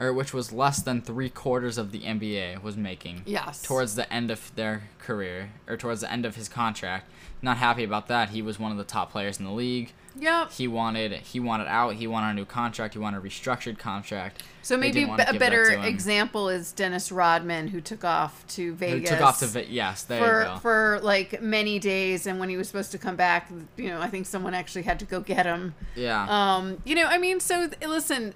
[0.00, 3.22] or which was less than three quarters of the NBA was making.
[3.26, 3.62] Yes.
[3.62, 7.10] Towards the end of their career, or towards the end of his contract.
[7.40, 8.30] Not happy about that.
[8.30, 9.92] He was one of the top players in the league.
[10.20, 10.50] Yep.
[10.52, 11.94] He wanted he wanted out.
[11.94, 12.94] He wanted a new contract.
[12.94, 14.42] He wanted a restructured contract.
[14.62, 18.92] So maybe didn't a better example is Dennis Rodman, who took off to Vegas.
[18.92, 19.10] Who Vegas.
[19.10, 20.58] took off to Ve- yes, there you for go.
[20.58, 24.08] for like many days, and when he was supposed to come back, you know, I
[24.08, 25.74] think someone actually had to go get him.
[25.94, 26.26] yeah.
[26.28, 28.34] Um, you know, I mean, so listen,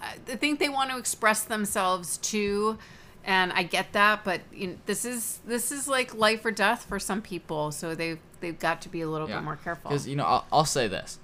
[0.00, 2.78] I think they want to express themselves too,
[3.24, 6.84] and I get that, but you know, this is this is like life or death
[6.86, 9.90] for some people, so they've they've got to be a little bit more careful.
[9.90, 11.18] Because you know, I'll, I'll say this: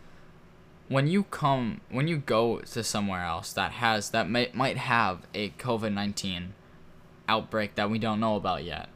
[0.88, 5.26] when you come, when you go to somewhere else that has that may, might have
[5.34, 6.54] a COVID nineteen
[7.28, 8.88] outbreak that we don't know about yet,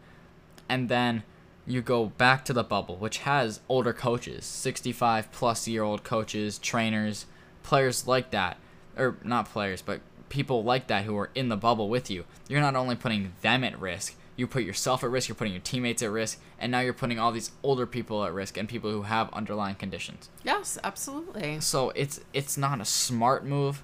[0.68, 1.22] and then
[1.66, 6.04] you go back to the bubble, which has older coaches, sixty five plus year old
[6.04, 7.26] coaches, trainers,
[7.62, 8.58] players like that,
[8.98, 12.24] or not players, but people like that who are in the bubble with you.
[12.48, 15.62] You're not only putting them at risk, you put yourself at risk, you're putting your
[15.62, 18.90] teammates at risk, and now you're putting all these older people at risk and people
[18.90, 20.28] who have underlying conditions.
[20.44, 21.60] yes, absolutely.
[21.60, 23.82] So it's it's not a smart move.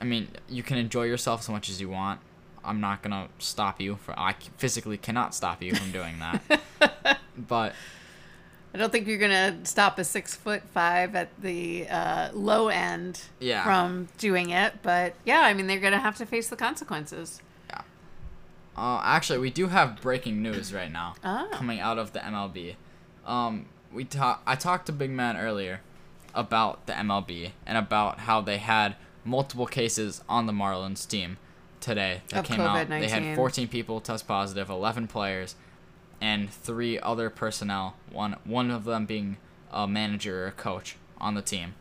[0.00, 2.20] I mean, you can enjoy yourself as much as you want.
[2.64, 4.18] I'm not gonna stop you for.
[4.18, 7.18] I physically cannot stop you from doing that.
[7.36, 7.74] but
[8.74, 13.22] I don't think you're gonna stop a six foot five at the uh, low end
[13.40, 13.64] Yeah.
[13.64, 17.40] from doing it, but yeah, I mean they're gonna have to face the consequences.
[17.70, 17.80] Yeah.
[18.76, 21.48] Uh, actually, we do have breaking news right now Oh.
[21.52, 22.76] coming out of the MLB.
[23.26, 24.42] Um, we talk.
[24.46, 25.80] I talked to Big Man earlier
[26.34, 31.38] about the MLB and about how they had multiple cases on the Marlins team
[31.80, 32.88] today that Of came out.
[32.88, 35.54] They had 14 people test positive, 11 players,
[36.20, 37.96] and three other personnel.
[38.10, 39.36] One one of them being
[39.70, 41.74] a manager or a coach on the team.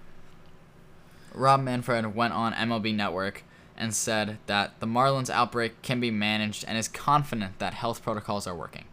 [1.34, 3.44] Rob Manfred went on MLB Network
[3.78, 8.48] and said that the Marlins outbreak can be managed and is confident that health protocols
[8.48, 8.86] are working.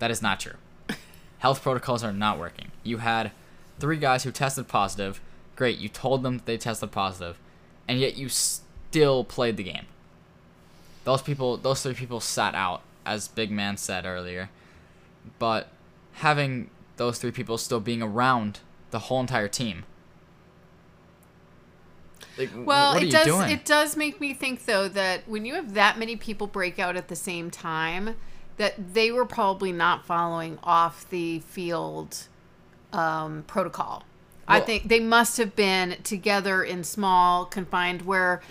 [0.00, 0.56] That is not true.
[1.38, 2.72] Health protocols are not working.
[2.82, 3.32] You had
[3.78, 5.20] three guys who tested positive.
[5.56, 7.38] Great, you told them they tested positive,
[7.86, 9.86] and yet you still played the game.
[11.04, 14.50] Those people, those three people sat out, as Big Man said earlier.
[15.38, 15.68] But
[16.14, 19.84] having those three people still being around the whole entire team.
[22.36, 23.26] Like, Well, it does.
[23.26, 23.50] doing?
[23.50, 26.96] It does make me think though that when you have that many people break out
[26.96, 28.16] at the same time,
[28.56, 32.28] that they were probably not following off the field
[32.92, 34.04] um, protocol.
[34.46, 38.42] I think they must have been together in small, confined, where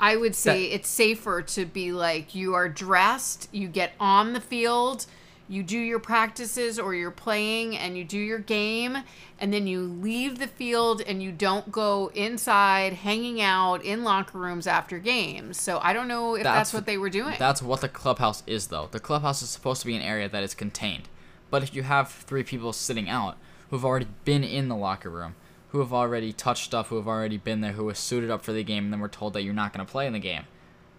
[0.00, 4.32] I would say That- it's safer to be like you are dressed, you get on
[4.32, 5.04] the field,
[5.46, 8.98] you do your practices or you're playing and you do your game,
[9.38, 14.38] and then you leave the field and you don't go inside hanging out in locker
[14.38, 15.60] rooms after games.
[15.60, 17.34] So I don't know if that's, That's- what they were doing.
[17.38, 18.88] That's what the clubhouse is, though.
[18.90, 21.08] The clubhouse is supposed to be an area that is contained.
[21.50, 23.36] But if you have three people sitting out
[23.70, 25.34] who've already been in the locker room,
[25.70, 28.52] who have already touched stuff, who have already been there, who are suited up for
[28.52, 30.44] the game, and then we're told that you're not going to play in the game,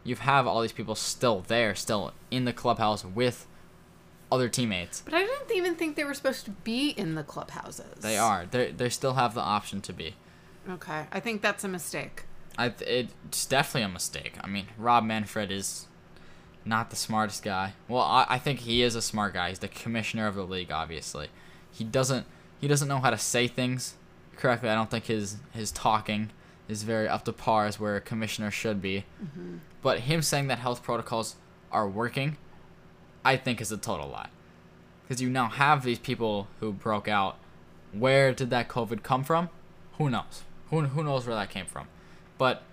[0.03, 3.47] you have all these people still there, still in the clubhouse with
[4.31, 5.01] other teammates.
[5.01, 7.99] but I didn't even think they were supposed to be in the clubhouses.
[7.99, 8.45] They are.
[8.49, 10.15] They they still have the option to be.
[10.69, 11.05] Okay.
[11.11, 12.23] I think that's a mistake.
[12.57, 14.35] I th- it's definitely a mistake.
[14.41, 15.87] I mean, Rob Manfred is
[16.63, 17.73] not the smartest guy.
[17.87, 19.49] Well, I, I think he is a smart guy.
[19.49, 21.27] He's the commissioner of the league, obviously.
[21.71, 22.25] He doesn't
[22.59, 23.95] he doesn't know how to say things
[24.41, 24.69] correctly.
[24.69, 26.31] I don't think his his talking
[26.67, 29.05] is very up to par as where a commissioner should be.
[29.23, 29.57] Mm-hmm.
[29.81, 31.35] But him saying that health protocols
[31.71, 32.37] are working,
[33.23, 34.29] I think is a total lie.
[35.03, 37.37] Because you now have these people who broke out.
[37.91, 39.49] Where did that COVID come from?
[39.97, 40.43] Who knows?
[40.69, 41.87] Who, who knows where that came from?
[42.37, 42.63] But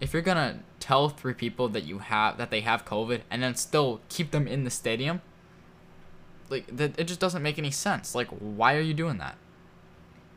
[0.00, 3.56] if you're gonna tell three people that you have that they have COVID and then
[3.56, 5.20] still keep them in the stadium,
[6.48, 8.14] like that, it just doesn't make any sense.
[8.14, 9.36] Like, why are you doing that?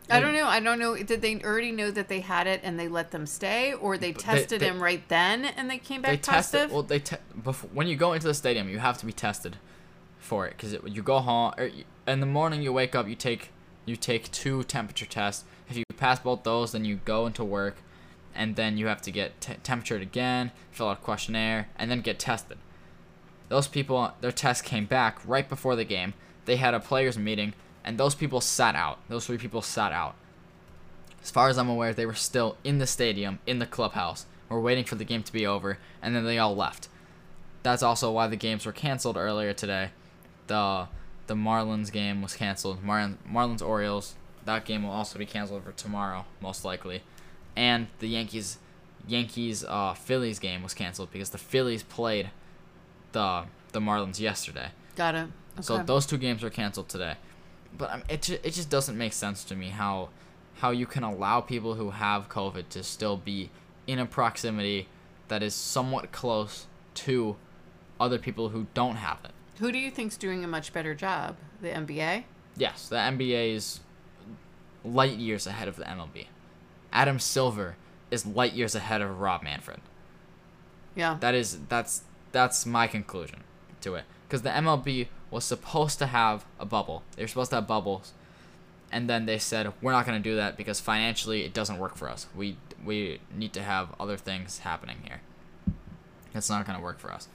[0.10, 0.46] I don't know.
[0.46, 0.96] I don't know.
[0.96, 4.12] Did they already know that they had it and they let them stay, or they
[4.12, 6.70] But they- tested they- him right then and they came back they positive?
[6.70, 6.72] tested.
[6.72, 9.58] Well, they te- before when you go into the stadium, you have to be tested
[10.20, 13.08] for it because you go home er, or you, in the morning you wake up,
[13.08, 13.50] you take
[13.86, 15.44] you take two temperature tests.
[15.70, 17.78] If you pass both those, then you go into work,
[18.34, 22.02] and then you have to get t- temperatured again, fill out a questionnaire, and then
[22.02, 22.58] get tested.
[23.50, 26.14] Those people, their test came back right before the game.
[26.46, 27.54] They had a players meeting,
[27.86, 29.00] and those people sat out.
[29.08, 30.16] Those three people sat out.
[31.24, 34.26] As far as I'm aware, they were still in the stadium, in the clubhouse.
[34.50, 36.90] We're waiting for the game to be over, and then they all left.
[37.64, 39.92] That's also why the games were canceled earlier today.
[40.48, 40.88] The
[41.28, 42.84] the Marlins game was canceled.
[42.84, 44.16] Mar- Marlins Orioles.
[44.44, 47.02] That game will also be canceled for tomorrow, most likely.
[47.56, 48.60] And the Yankees
[49.08, 52.30] Yankees uh, Phillies game was canceled because the Phillies played
[53.12, 54.70] the the Marlins yesterday.
[54.96, 55.28] Got it.
[55.56, 55.62] Okay.
[55.62, 57.16] So those two games were canceled today.
[57.78, 60.10] But um, it ju- it just doesn't make sense to me how
[60.56, 63.50] how you can allow people who have COVID to still be
[63.88, 64.88] in a proximity
[65.28, 67.36] that is somewhat close to
[68.00, 69.32] other people who don't have it.
[69.60, 71.38] Who do you think's doing a much better job?
[71.62, 72.24] The NBA?
[72.58, 73.80] Yes, the NBA is
[74.84, 76.28] light years ahead of the MLB.
[76.92, 77.76] Adam Silver
[78.12, 79.82] is light years ahead of Rob Manfred.
[80.96, 81.18] Yeah.
[81.20, 83.44] That is that's that's my conclusion
[83.82, 84.06] to it.
[84.28, 87.04] Because the MLB was supposed to have a bubble.
[87.16, 88.14] They were supposed to have bubbles,
[88.92, 91.96] and then they said we're not going to do that because financially it doesn't work
[91.96, 92.28] for us.
[92.36, 95.22] We we need to have other things happening here.
[96.34, 97.28] It's not going to work for us.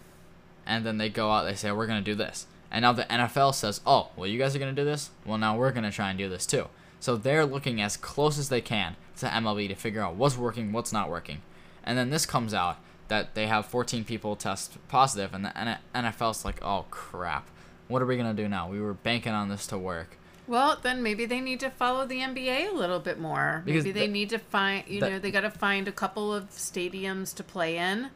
[0.66, 1.45] And then they go out.
[1.45, 2.47] They say we're going to do this.
[2.70, 5.11] And now the NFL says, oh, well, you guys are going to do this.
[5.24, 6.68] Well, now we're going to try and do this too.
[7.01, 10.70] So they're looking as close as they can to MLB to figure out what's working,
[10.70, 11.41] what's not working.
[11.82, 12.76] And then this comes out
[13.09, 17.49] that they have 14 people test positive, and the NFL's like, oh crap,
[17.91, 18.68] what are we gonna do now?
[18.68, 20.16] We were banking on this to work.
[20.47, 23.62] Well, then maybe they need to follow the NBA a little bit more.
[23.64, 26.34] Because maybe they the- need to find, you know, they got to find a couple
[26.34, 28.11] of stadiums to play in,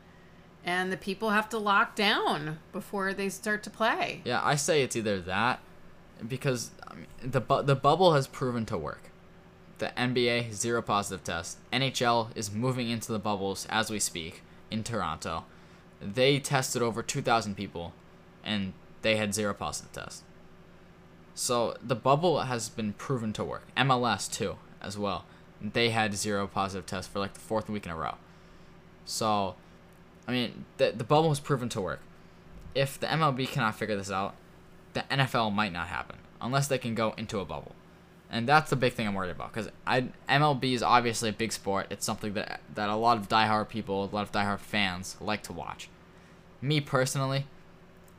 [0.64, 4.20] and the people have to lock down before they start to play.
[4.24, 5.60] Yeah, I say it's either that,
[6.26, 9.10] because I mean, the bu- the bubble has proven to work.
[9.78, 11.58] The NBA zero positive test.
[11.72, 15.44] NHL is moving into the bubbles as we speak in Toronto.
[16.00, 17.92] They tested over 2,000 people,
[18.44, 18.72] and
[19.04, 20.22] they had zero positive tests.
[21.34, 23.64] So the bubble has been proven to work.
[23.76, 25.26] MLS too, as well.
[25.60, 28.14] They had zero positive tests for like the fourth week in a row.
[29.04, 29.56] So,
[30.26, 32.00] I mean, the the bubble has proven to work.
[32.74, 34.34] If the MLB cannot figure this out,
[34.94, 37.72] the NFL might not happen unless they can go into a bubble.
[38.30, 41.52] And that's the big thing I'm worried about because I MLB is obviously a big
[41.52, 41.88] sport.
[41.90, 45.42] It's something that that a lot of diehard people, a lot of diehard fans like
[45.42, 45.90] to watch.
[46.62, 47.44] Me personally,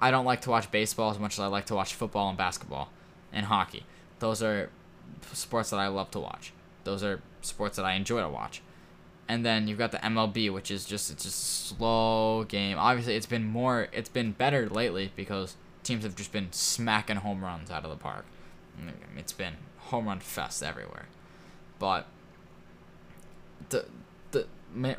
[0.06, 2.38] I don't like to watch baseball as much as I like to watch football and
[2.38, 2.92] basketball
[3.34, 3.86] and hockey.
[4.20, 4.70] Those are
[5.34, 6.54] sports that I love to watch.
[6.84, 8.62] Those are sports that I enjoy to watch.
[9.28, 12.78] And then you've got the MLB, which is just it's a slow game.
[12.78, 17.44] Obviously, it's been more it's been better lately because teams have just been smacking home
[17.44, 18.26] runs out of the park.
[19.18, 19.54] It's been
[19.86, 21.08] home run fest everywhere.
[21.80, 22.06] But
[23.70, 23.88] the
[24.34, 24.46] the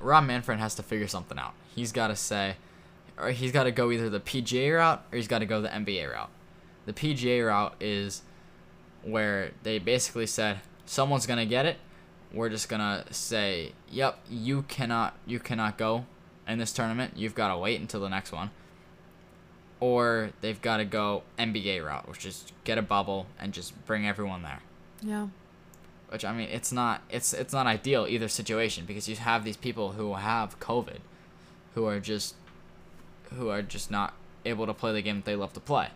[0.00, 1.54] Rob Manfred has to figure something out.
[1.76, 2.57] He's got to say,
[3.18, 5.68] or he's got to go either the PGA route or he's got to go the
[5.68, 6.30] NBA route.
[6.86, 8.22] The PGA route is
[9.02, 11.76] where they basically said someone's gonna get it.
[12.32, 16.04] We're just gonna say, "Yep, you cannot, you cannot go
[16.46, 17.14] in this tournament.
[17.16, 18.50] You've got to wait until the next one."
[19.78, 24.06] Or they've got to go NBA route, which is get a bubble and just bring
[24.06, 24.60] everyone there
[25.02, 25.28] Yeah.
[26.08, 29.56] which I mean it's not it's it's not ideal either situation because you have these
[29.56, 30.98] people who have COVID,
[31.74, 32.34] who are just
[33.34, 34.14] who are just not
[34.44, 35.88] able to play the game that they love to play.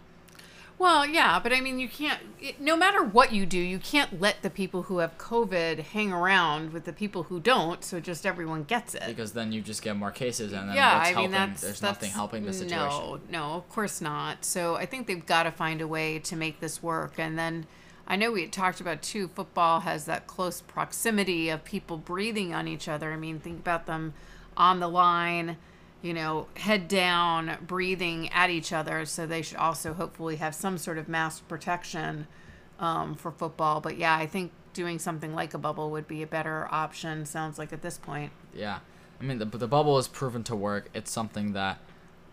[0.80, 2.18] Well, yeah, but I mean, you can't.
[2.40, 6.10] It, no matter what you do, you can't let the people who have COVID hang
[6.10, 7.84] around with the people who don't.
[7.84, 9.02] So just everyone gets it.
[9.06, 11.30] Because then you just get more cases and then yeah, I mean helping?
[11.32, 12.78] that's There's that's, nothing helping the situation.
[12.78, 14.46] No, no, of course not.
[14.46, 17.18] So I think they've got to find a way to make this work.
[17.18, 17.66] And then
[18.06, 19.28] I know we had talked about too.
[19.28, 23.12] Football has that close proximity of people breathing on each other.
[23.12, 24.14] I mean, think about them
[24.56, 25.58] on the line,
[26.03, 29.05] you know, head down, breathing at each other.
[29.05, 32.26] So they should also hopefully have some sort of mask protection
[32.78, 33.80] um, for football.
[33.80, 37.26] But yeah, I think doing something like a bubble would be a better option.
[37.26, 38.32] Sounds like at this point.
[38.55, 38.80] Yeah,
[39.20, 40.88] I mean the the bubble is proven to work.
[40.94, 41.78] It's something that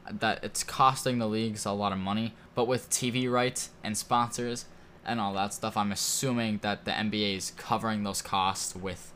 [0.10, 4.66] that it's costing the leagues a lot of money, but with TV rights and sponsors
[5.06, 9.14] and all that stuff, I'm assuming that the NBA is covering those costs with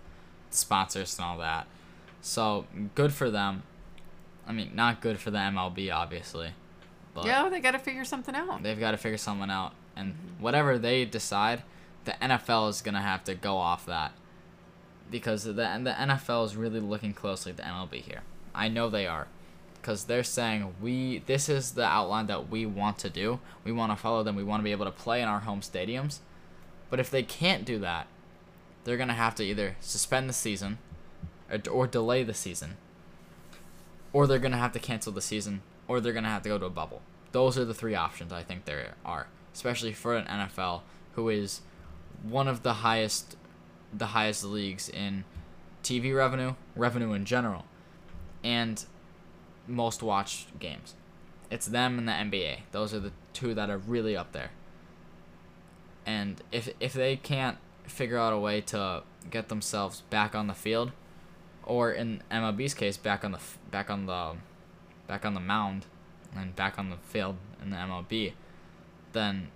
[0.50, 1.68] sponsors and all that.
[2.22, 3.64] So good for them.
[4.52, 6.50] I mean, not good for the MLB, obviously,
[7.14, 8.62] but yeah, they got to figure something out.
[8.62, 10.44] they've got to figure something out, and mm-hmm.
[10.44, 11.64] whatever they decide,
[12.04, 14.12] the NFL is gonna have to go off that
[15.10, 18.24] because the the NFL is really looking closely at the MLB here.
[18.54, 19.28] I know they are,
[19.82, 23.40] because they're saying we this is the outline that we want to do.
[23.64, 24.36] We want to follow them.
[24.36, 26.20] We want to be able to play in our home stadiums,
[26.90, 28.08] but if they can't do that,
[28.84, 30.78] they're gonna have to either suspend the season,
[31.50, 32.76] or, or delay the season,
[34.14, 36.66] or they're gonna have to cancel the season, or they're gonna have to go to
[36.66, 37.02] a bubble.
[37.32, 40.82] Those are the three options I think there are, especially for an NFL
[41.14, 41.62] who is
[42.24, 43.38] one of the highest
[43.94, 45.26] the highest leagues in
[45.84, 47.66] TV revenue, revenue in general,
[48.44, 48.86] and
[49.68, 50.96] most watched games.
[51.50, 52.60] It's them and the NBA.
[52.72, 54.52] Those are the two that are really up there.
[56.06, 60.54] And if if they can't figure out a way to get themselves back on the
[60.54, 60.92] field,
[61.66, 63.40] or in MLB's case, back on the
[63.70, 64.36] back on the
[65.08, 65.86] back on the mound,
[66.36, 68.34] and back on the field in the MLB,
[69.14, 69.50] then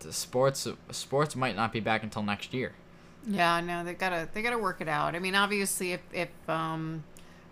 [0.00, 2.72] the sports sports might not be back until next year.
[3.26, 5.14] Yeah, no, they gotta they gotta work it out.
[5.14, 7.04] I mean, obviously, if if um,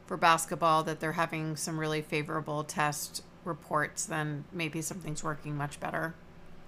[0.06, 5.80] for basketball that they're having some really favorable test reports, then maybe something's working much
[5.80, 6.14] better.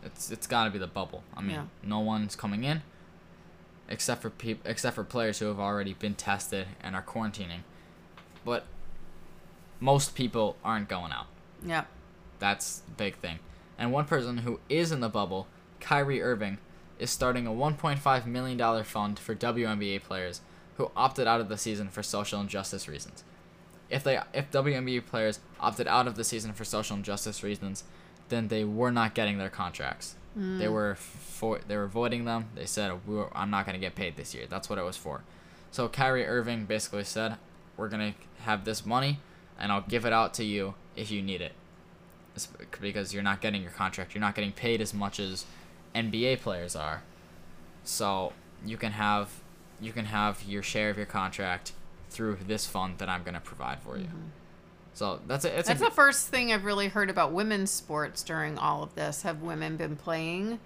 [0.02, 1.22] It's it's got to be the bubble.
[1.36, 1.64] I mean, Yeah.
[1.82, 2.82] no one's coming in
[3.88, 7.60] except for peop- except for players who have already been tested and are quarantining.
[8.44, 8.64] But
[9.80, 11.26] most people aren't going out.
[11.64, 11.84] Yeah,
[12.38, 13.38] That's the big thing.
[13.78, 15.46] And one person who is in the bubble,
[15.80, 16.58] Kyrie Irving,
[16.98, 20.40] is starting a 1.5 million dollar fund for WNBA players
[20.76, 23.24] who opted out of the season for social injustice reasons.
[23.90, 27.84] If they if WNBA players opted out of the season for social injustice reasons,
[28.28, 30.16] then they were not getting their contracts.
[30.36, 32.46] They were for they were voiding them.
[32.54, 32.92] They said
[33.32, 34.46] I'm not going to get paid this year.
[34.48, 35.22] That's what it was for.
[35.70, 37.36] So Kyrie Irving basically said,
[37.76, 39.20] "We're going to have this money
[39.58, 41.52] and I'll give it out to you if you need it."
[42.34, 42.48] It's
[42.80, 44.14] because you're not getting your contract.
[44.14, 45.46] You're not getting paid as much as
[45.94, 47.02] NBA players are.
[47.84, 48.32] So
[48.64, 49.40] you can have
[49.80, 51.72] you can have your share of your contract
[52.10, 54.04] through this fund that I'm gonna provide for you.
[54.04, 54.28] Mm-hmm.
[54.94, 58.22] So that's a it's that's a, the first thing I've really heard about women's sports
[58.22, 59.22] during all of this.
[59.22, 60.60] Have women been playing?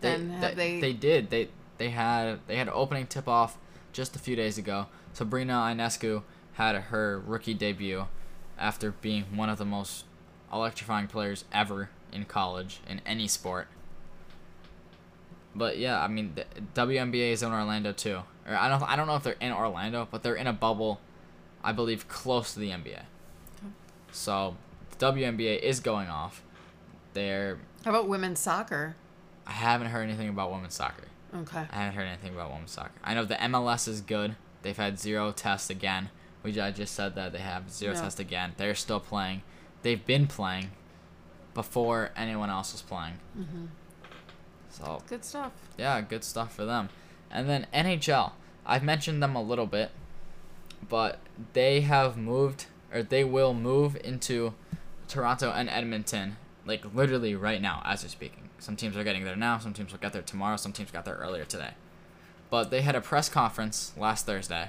[0.00, 0.80] they, and they, they?
[0.80, 3.58] they did they they had they had an opening tip off
[3.92, 4.86] just a few days ago.
[5.12, 6.22] Sabrina Ionescu
[6.54, 8.06] had her rookie debut
[8.58, 10.04] after being one of the most
[10.52, 13.68] electrifying players ever in college in any sport.
[15.54, 18.20] But yeah, I mean, the WNBA is in Orlando too.
[18.46, 21.00] Or I don't, I don't know if they're in Orlando, but they're in a bubble,
[21.62, 23.02] I believe, close to the NBA.
[24.12, 24.56] So,
[24.98, 26.42] the WNBA is going off.
[27.14, 28.96] They're, How about women's soccer?
[29.46, 31.04] I haven't heard anything about women's soccer.
[31.34, 31.64] Okay.
[31.70, 32.92] I haven't heard anything about women's soccer.
[33.02, 34.36] I know the MLS is good.
[34.62, 36.10] They've had zero tests again.
[36.42, 38.52] We I just said that they have zero tests again.
[38.56, 39.42] They're still playing.
[39.82, 40.70] They've been playing.
[41.54, 43.18] before anyone else was playing.
[43.38, 43.68] Mhm.
[44.70, 45.52] So Good stuff.
[45.76, 46.88] yeah, good stuff for them.
[47.30, 48.32] And then NHL,
[48.64, 49.90] I've mentioned them a little bit,
[50.88, 51.18] but
[51.52, 54.54] they have moved or they will move into
[55.08, 56.36] Toronto and Edmonton
[56.66, 58.50] like literally right now as we're speaking.
[58.58, 61.04] Some teams are getting there now, some teams will get there tomorrow, some teams got
[61.04, 61.70] there earlier today.
[62.50, 64.68] But they had a press conference last Thursday.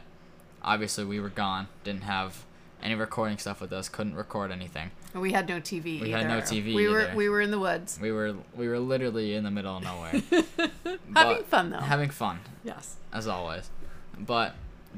[0.63, 2.45] Obviously, we were gone, didn't have
[2.82, 4.91] any recording stuff with us, couldn't record anything.
[5.13, 6.01] And we had no TV.
[6.01, 6.45] We had no either.
[6.47, 7.15] TV We were either.
[7.15, 7.99] we were in the woods.
[8.01, 10.21] We were we were literally in the middle of nowhere.
[11.15, 11.78] Having fun though.
[11.78, 12.39] Having fun.
[12.63, 12.95] yes.
[13.13, 13.69] as always.
[14.17, 14.55] But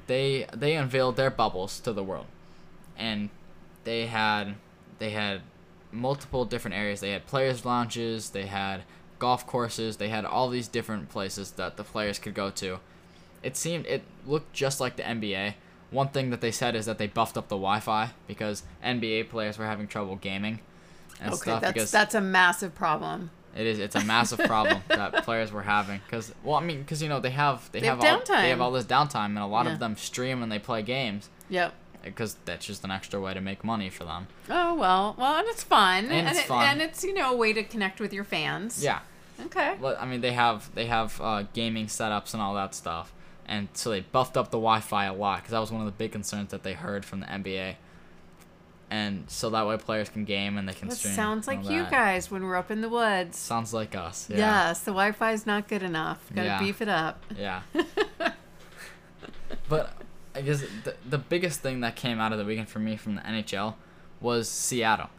[0.08, 2.28] they they unveiled their bubbles to the world,
[2.98, 3.30] and
[3.84, 4.56] they had
[5.00, 5.42] they had
[5.92, 7.00] multiple different areas.
[7.00, 8.32] They had players' lounges.
[8.32, 8.84] They had
[9.20, 9.98] golf courses.
[9.98, 12.80] They had all these different places that the players could go to.
[13.44, 15.54] It seemed it looked just like the NBA.
[15.92, 19.58] One thing that they said is that they buffed up the Wi-Fi because NBA players
[19.58, 20.60] were having trouble gaming
[21.22, 23.30] and Okay, stuff that's that's a massive problem.
[23.56, 23.80] it is.
[23.80, 27.20] It's a massive problem that players were having because, well, I mean, because you know
[27.20, 29.66] they have they, They have, have all they have all this downtime, and a lot
[29.68, 29.74] Yeah.
[29.74, 31.74] of them stream and they play games Yep.
[32.06, 34.28] Because that's just an extra way to make money for them.
[34.50, 36.66] Oh well, well, and it's fun, And it's it, fun.
[36.68, 38.84] and it's you know a way to connect with your fans.
[38.84, 39.00] Yeah,
[39.46, 39.76] Okay.
[39.82, 43.12] Well, I mean they have they have uh, gaming setups and all that stuff,
[43.46, 45.92] and so they buffed up the Wi-Fi a lot because that was one of the
[45.94, 47.76] big concerns that they heard from the NBA.
[48.88, 51.16] And so that way players can game and they can That stream.
[51.16, 53.36] sounds like you guys when we're up in the woods.
[53.36, 54.28] Sounds like us.
[54.30, 54.38] Yeah.
[54.38, 56.20] Yes, the Wi-Fi is not good enough.
[56.36, 56.60] Got to Yeah.
[56.60, 57.24] beef it up.
[57.36, 57.62] Yeah.
[59.68, 59.94] but
[60.36, 63.16] I guess the, the biggest thing that came out of the weekend for me from
[63.16, 63.76] the NHL
[64.22, 65.10] was Seattle.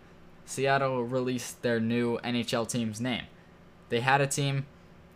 [0.45, 3.25] Seattle released their new NHL team's name.
[3.89, 4.67] They had a team,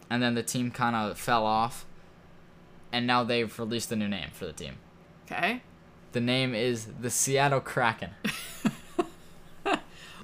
[0.09, 1.87] and then the team kind of fell off,
[2.93, 4.77] and now they've released a new name for the team.
[5.27, 5.63] Okay.
[6.13, 8.11] The name is the Seattle Kraken.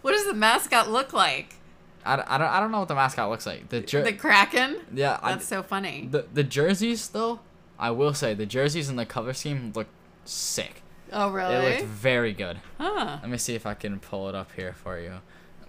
[0.07, 1.57] What does the mascot look like?
[2.05, 3.71] I, I, don't, I don't know what the mascot looks like.
[3.71, 4.77] The, jer- the Kraken.
[4.95, 6.07] yeah, I, That's so funny.
[6.09, 7.41] the the jerseys though,
[7.79, 9.87] I will say the jerseys and the color scheme look
[10.25, 10.83] sick.
[11.13, 11.55] Oh really?
[11.55, 11.77] They really?
[11.79, 12.59] looked very good.
[12.79, 13.19] Huh.
[13.23, 15.21] Let me see if I can pull it up here for you.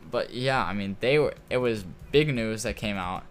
[0.09, 1.33] But yeah, I mean, they were.
[1.49, 3.23] It was big news that came out.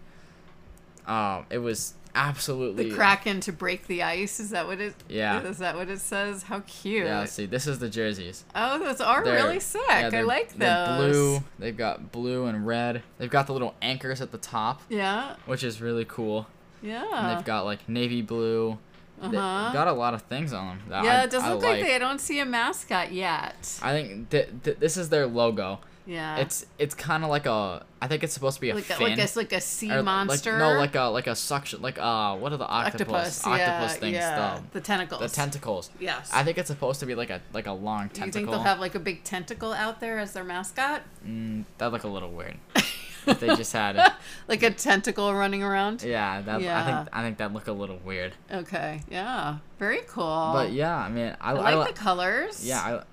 [1.07, 2.89] Um, it was absolutely.
[2.89, 4.39] The Kraken to break the ice.
[4.39, 4.93] Is that what it?
[5.09, 5.41] Yeah.
[5.43, 6.43] Is that what it says?
[6.43, 7.05] How cute.
[7.05, 8.45] Yeah, see, this is the jerseys.
[8.53, 9.81] Oh, those are They're- really sick.
[9.89, 11.11] yeah, I like they're those.
[11.15, 11.43] blue.
[11.59, 13.03] They've got blue and red.
[13.17, 15.35] They've got the little anchors at the top, Yeah.
[15.45, 16.47] which is really cool.
[16.81, 17.33] And Yeah.
[17.35, 18.77] they've got like navy blue.
[19.21, 19.73] They've Uh-huh.
[19.73, 21.03] got a lot of things on them.
[21.03, 21.77] Yeah, I, it doesn't I look like.
[21.81, 21.97] like they.
[21.99, 23.79] Don't see a mascot yet.
[23.81, 25.79] I think th- th- this is their logo.
[26.05, 26.37] Yeah.
[26.37, 27.83] It's it's kind of like a.
[28.01, 29.17] I think it's supposed to be a like a, fin.
[29.17, 30.51] like a like a sea Or, monster.
[30.53, 33.57] Like, no, like a like a suction, like uh, what are the octopus octopus.
[33.57, 34.13] yeah, things?
[34.13, 34.59] yeah.
[34.71, 35.19] The, The tentacles.
[35.21, 35.89] the tentacles.
[35.99, 36.29] Yes.
[36.31, 38.21] I think it's supposed to be like a like a long tentacle.
[38.21, 41.01] Do you think they'll have like a big tentacle out there as their mascot?
[41.27, 42.57] mm, that look a little weird.
[43.27, 44.13] if they just had,
[44.47, 46.03] like a tentacle running around?
[46.03, 48.33] yeah, that I think I think that look a little weird.
[48.51, 49.01] Okay.
[49.09, 49.57] Yeah.
[49.79, 50.51] Very cool.
[50.53, 52.65] But yeah, I mean, I, I I, like li- the colors.
[52.65, 53.03] yeah, I,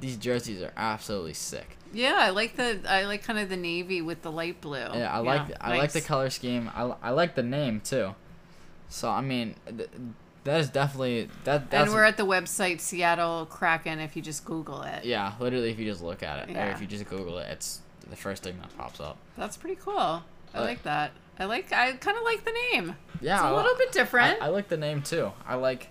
[0.00, 1.76] these jerseys are absolutely sick.
[1.92, 4.78] Yeah, I like the I like kind of the navy with the light blue.
[4.78, 6.70] Yeah, I like I like the color scheme.
[6.74, 8.14] I, I like the name too.
[8.88, 9.88] So I mean, th-
[10.44, 11.70] that is definitely that.
[11.70, 15.04] That's And we're at the website Seattle Kraken if you just Google it.
[15.04, 17.80] yeah, literally, if you just look at it, or if you just Google it, it's
[18.10, 19.16] the first thing that pops up.
[19.36, 20.22] That's pretty cool.
[20.54, 21.12] I like that.
[21.38, 22.96] I like I kind of like the name.
[23.20, 24.40] Yeah, It's a I li- little bit different.
[24.42, 25.32] I, I like the name too.
[25.46, 25.88] I like,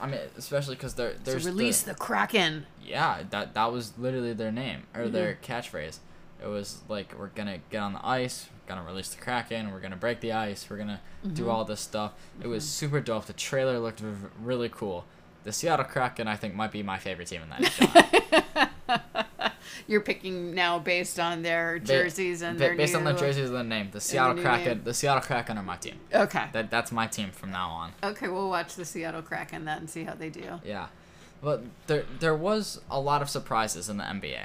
[0.00, 2.66] I mean, especially because they're to there's release the, the Kraken.
[2.84, 5.52] yeah that that was literally their name or their Mm-hmm.
[5.52, 5.98] catchphrase.
[6.42, 9.80] It was like we're gonna get on the ice, we're gonna release the kraken, we're
[9.80, 11.34] gonna break the ice, we're gonna Mm-hmm.
[11.34, 12.12] do all this stuff.
[12.42, 13.26] It was super dope.
[13.26, 15.04] The trailer looked v- really cool.
[15.44, 17.60] The Seattle Kraken, I think, might be my favorite team in that.
[18.88, 19.52] NHL.
[19.86, 23.56] You're picking now based on their jerseys and ba- their based on the jerseys and
[23.58, 24.80] the name, the Seattle new Kraken, name.
[24.84, 25.96] the Seattle Kraken are my team.
[26.14, 26.46] Okay.
[26.52, 27.92] That that's my team from now on.
[28.02, 30.60] Okay, we'll watch the Seattle Kraken then and see how they do.
[30.64, 30.88] Yeah,
[31.42, 34.42] but there there was a lot of surprises in the NBA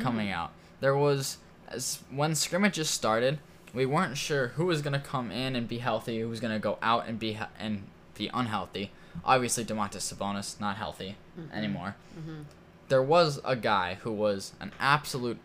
[0.00, 0.34] coming Mm.
[0.34, 0.52] out.
[0.80, 1.38] There was
[1.68, 3.40] as when scrimmages started,
[3.74, 6.78] we weren't sure who was gonna come in and be healthy, who was gonna go
[6.80, 7.84] out and be and
[8.14, 8.90] be unhealthy.
[9.24, 11.54] Obviously, Domantas Sabonis not healthy mm-hmm.
[11.54, 11.96] anymore.
[12.18, 12.42] Mm-hmm.
[12.88, 15.38] There was a guy who was an absolute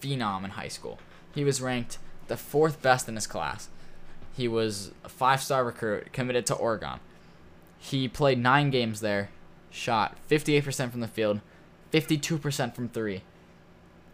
[0.00, 0.98] phenom in high school.
[1.34, 1.98] He was ranked
[2.28, 3.68] the fourth best in his class.
[4.36, 7.00] He was a five-star recruit committed to Oregon.
[7.78, 9.30] He played nine games there,
[9.70, 11.40] shot 58% from the field,
[11.92, 13.22] 52% from three,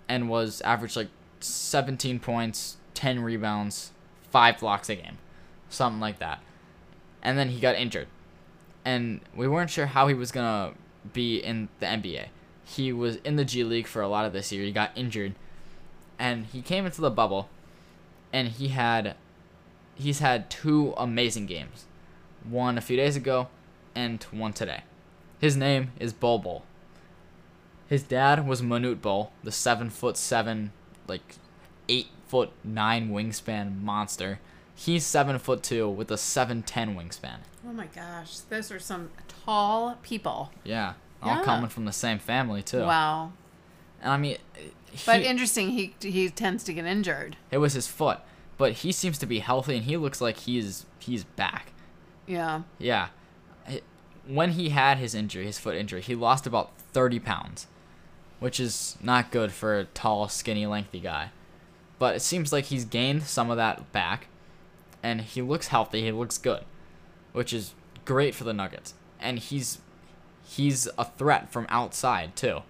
[0.09, 1.09] and was averaged like
[1.40, 3.92] 17 points, 10 rebounds,
[4.30, 5.18] five blocks a game,
[5.68, 6.40] something like that.
[7.22, 8.08] And then he got injured,
[8.84, 10.74] and we weren't sure how he was gonna
[11.12, 12.26] be in the NBA.
[12.64, 14.64] He was in the G League for a lot of this year.
[14.64, 15.34] He got injured,
[16.18, 17.48] and he came into the bubble,
[18.32, 19.16] and he had,
[19.94, 21.86] he's had two amazing games,
[22.44, 23.48] one a few days ago,
[23.94, 24.82] and one today.
[25.40, 26.64] His name is Bol Bol.
[27.88, 30.72] His dad was Manute Bol, the seven foot seven,
[31.06, 31.36] like
[31.88, 34.40] eight foot nine wingspan monster.
[34.79, 37.39] He's seven foot two with a seven ten wingspan.
[37.66, 39.11] Oh my gosh, those are some
[39.45, 40.53] tall people.
[40.64, 41.43] Yeah, all Yeah.
[41.45, 42.83] coming from the same family too.
[42.83, 43.33] Wow.
[44.03, 44.37] And I mean,
[45.07, 47.37] But interesting, he he tends to get injured.
[47.51, 48.20] it was his foot,
[48.59, 51.72] but he seems to be healthy and he looks like he's he's back.
[52.27, 52.62] Yeah.
[52.79, 53.09] Yeah,
[54.27, 57.66] when he had his injury, his foot injury, he lost about thirty pounds,
[58.41, 61.31] which is not good for a tall, skinny, lengthy guy.
[61.99, 64.27] But it seems like he's gained some of that back,
[65.03, 66.03] and he looks healthy.
[66.03, 66.64] He looks good,
[67.32, 67.74] which is
[68.05, 68.94] great for the Nuggets.
[69.20, 69.78] And he's
[70.44, 72.61] he's a threat from outside too,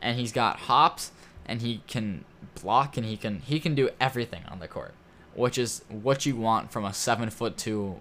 [0.00, 1.12] and he's got hops,
[1.46, 2.24] and he can
[2.60, 4.94] block, and he can he can do everything on the court,
[5.34, 8.00] which is what you want from a seven foot two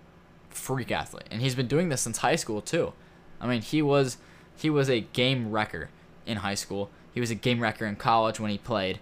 [0.50, 1.28] freak athlete.
[1.32, 2.94] And he's been doing this since high school too.
[3.40, 4.18] I mean, he was
[4.56, 5.90] he was a game wrecker
[6.26, 6.90] in high school.
[7.14, 9.00] He was a game wrecker in college when he played.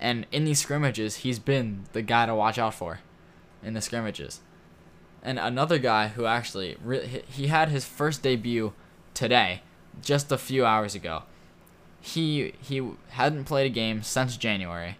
[0.00, 3.00] And in these scrimmages, he's been the guy to watch out for
[3.64, 4.40] in the scrimmages.
[5.22, 6.76] And another guy who actually
[7.28, 8.72] he- had his first debut
[9.14, 9.62] today,
[10.02, 11.22] just a few hours ago.
[12.00, 14.98] He he hadn't played a game since January.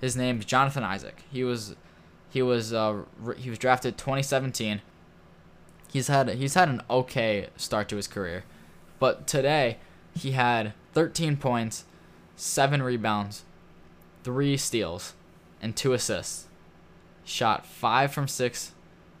[0.00, 1.22] His name's Jonathan Isaac.
[1.30, 1.76] He was
[2.30, 3.02] he was uh,
[3.36, 4.80] he was drafted 2017.
[5.92, 8.44] He's had he's had an okay start to his career,
[8.98, 9.78] but today
[10.14, 11.84] he had 13 points,
[12.36, 13.44] seven rebounds,
[14.24, 15.14] three steals,
[15.62, 16.47] and two assists.
[17.28, 18.72] Shot five from six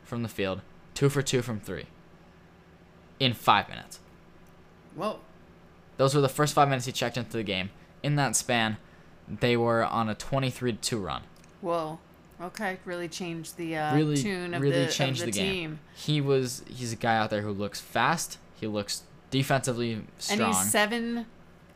[0.02, 0.62] from the field,
[0.94, 1.84] two for two from three.
[3.20, 4.00] In five minutes.
[4.96, 5.20] Well,
[5.98, 7.68] Those were the first five minutes he checked into the game.
[8.02, 8.78] In that span,
[9.28, 11.22] they were on a 23 to 2 run.
[11.60, 11.98] Whoa.
[12.40, 12.78] Okay.
[12.86, 15.52] Really changed the uh, really, tune of really the, changed of the, the, game.
[15.52, 15.80] team.
[15.94, 18.38] He was he's a guy out there who looks fast.
[18.58, 20.40] He looks defensively strong.
[20.40, 21.26] And he's seven.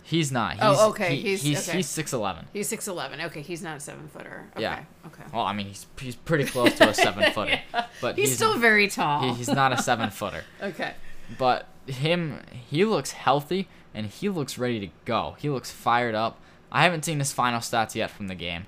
[0.05, 0.57] He's not.
[0.61, 1.77] Oh, he's, Oh, okay, he- he's- he's okay.
[1.79, 2.47] he's six eleven.
[2.53, 3.21] He's six eleven.
[3.21, 4.49] Okay, he's not a seven footer.
[4.53, 4.63] Okay.
[4.63, 4.85] Yeah.
[5.07, 5.23] Okay.
[5.33, 7.61] Well, I mean, he's he's pretty close to a seven footer,
[8.01, 9.23] but He's, still very tall.
[9.23, 10.43] he, he's not a seven footer.
[10.63, 10.95] okay.
[11.39, 15.37] But him, he looks healthy and he looks ready to go.
[15.39, 16.39] He looks fired up.
[16.71, 18.67] I haven't seen his final stats yet from the game,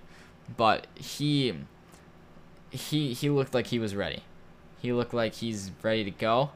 [0.57, 1.55] but he
[2.71, 4.23] he he looked like he was ready.
[4.81, 6.51] He looked like he's ready to go,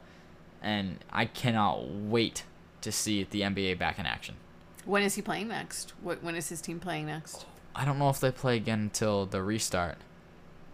[0.63, 2.45] and I cannot wait
[2.83, 4.37] to see the NBA back in action.
[4.89, 5.93] When is he playing next?
[6.03, 6.23] What?
[6.23, 7.45] When is his team playing next?
[7.77, 9.99] I don't know if they play again until the restart.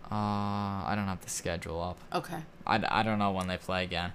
[0.04, 1.98] Uh, I don't have the schedule up.
[2.14, 2.38] Okay.
[2.64, 4.12] I, I don't know when they play again.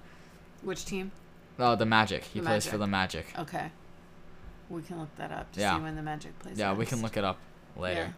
[0.61, 1.11] Which team?
[1.59, 2.23] Oh, the Magic.
[2.23, 2.71] He The plays Magic.
[2.71, 3.25] for the Magic.
[3.37, 3.71] Okay.
[4.69, 5.75] We can look that up to Yeah.
[5.75, 6.57] see when the Magic plays.
[6.57, 7.37] Yeah, we can look it up
[7.75, 8.01] later.
[8.01, 8.11] Yeah.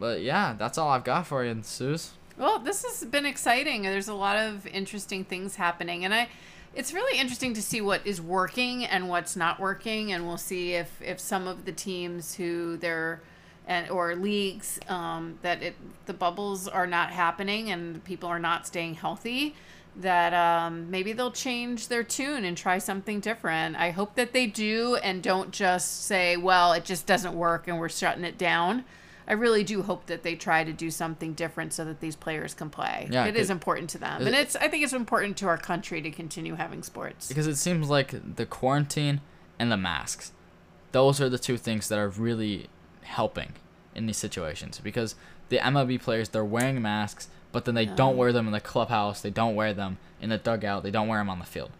[0.00, 2.12] But yeah, that's all I've got for you, Suze.
[2.36, 3.82] Well, this has been exciting.
[3.82, 6.28] There's a lot of interesting things happening, and I,
[6.74, 10.74] it's really interesting to see what is working and what's not working, and we'll see
[10.74, 13.20] if if some of the teams who they're
[13.66, 15.74] and or leagues um, that it
[16.06, 19.54] the bubbles are not happening and people are not staying healthy
[19.96, 23.76] that um, maybe they'll change their tune and try something different.
[23.76, 27.78] I hope that they do and don't just say, well, it just doesn't work and
[27.78, 28.84] we're shutting it down.
[29.26, 32.52] I really do hope that they try to do something different so that these players
[32.52, 33.08] can play.
[33.10, 34.20] Yeah, it is important to them.
[34.22, 37.28] it- And it's I think it's important to our country to continue having sports.
[37.28, 39.20] Because it seems like the quarantine
[39.58, 40.32] and the masks,
[40.92, 42.68] those are the two things that are really
[43.02, 43.52] helping
[43.94, 44.78] in these situations.
[44.82, 45.14] Because
[45.48, 49.20] the MLB players, they're wearing masks, but then they don't wear them in the clubhouse,
[49.20, 51.70] they don't wear them in the dugout, they don't wear them on the field.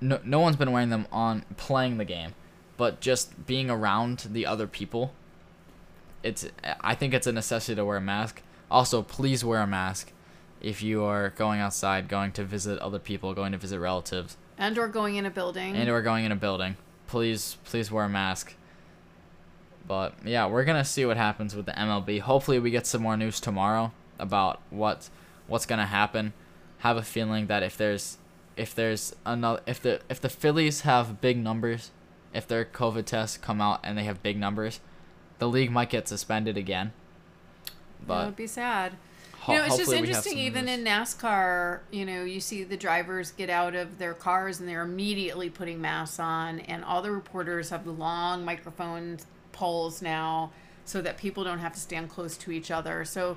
[0.00, 2.34] No, no one's been wearing them on playing the game,
[2.76, 5.12] but just being around the other people.
[6.22, 6.46] It's
[6.80, 8.42] I think it's a necessity to wear a mask.
[8.70, 10.12] Also, please wear a mask
[10.60, 14.78] if you are going outside, going to visit other people, going to visit relatives And
[14.78, 15.74] or going in a building.
[15.74, 16.76] and we're going in a building.
[17.08, 18.54] Please, please wear a mask.
[19.86, 22.20] But yeah, we're gonna see what happens with the MLB.
[22.20, 25.10] Hopefully, we get some more news tomorrow about what
[25.48, 26.32] what's gonna happen.
[26.78, 28.18] Have a feeling that if there's
[28.56, 31.90] if there's another if the if the Phillies have big numbers,
[32.32, 34.78] if their COVID tests come out and they have big numbers,
[35.42, 36.92] the league might get suspended again.
[38.06, 38.92] that would be sad.
[39.40, 40.38] ho- you know, it's just hopefully we have interesting.
[40.38, 40.78] Even news.
[40.78, 44.82] in NASCAR, you know, you see the drivers get out of their cars and they're
[44.82, 49.18] immediately putting masks on, and all the reporters have the long microphone
[49.50, 50.52] poles now,
[50.84, 53.04] so that people don't have to stand close to each other.
[53.04, 53.36] So,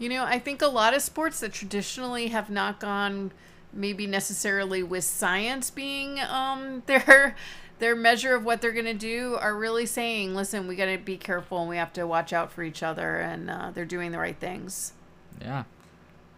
[0.00, 3.30] you know, I think a lot of sports that traditionally have not gone
[3.72, 7.36] maybe necessarily with science being um their
[7.78, 10.98] their measure of what they're going to do are really saying, listen, we got to
[10.98, 14.12] be careful and we have to watch out for each other, and uh, they're doing
[14.12, 14.92] the right things.
[15.40, 15.64] Yeah.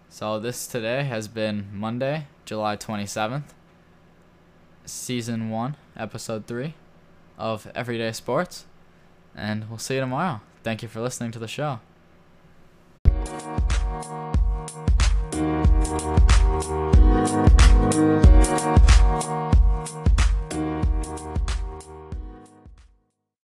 [0.08, 3.44] So this today has been Monday, July 27th,
[4.84, 6.74] season 1, episode 3
[7.36, 8.64] of Everyday Sports,
[9.36, 10.40] and we'll see you tomorrow.
[10.64, 11.80] Thank you for listening to the show.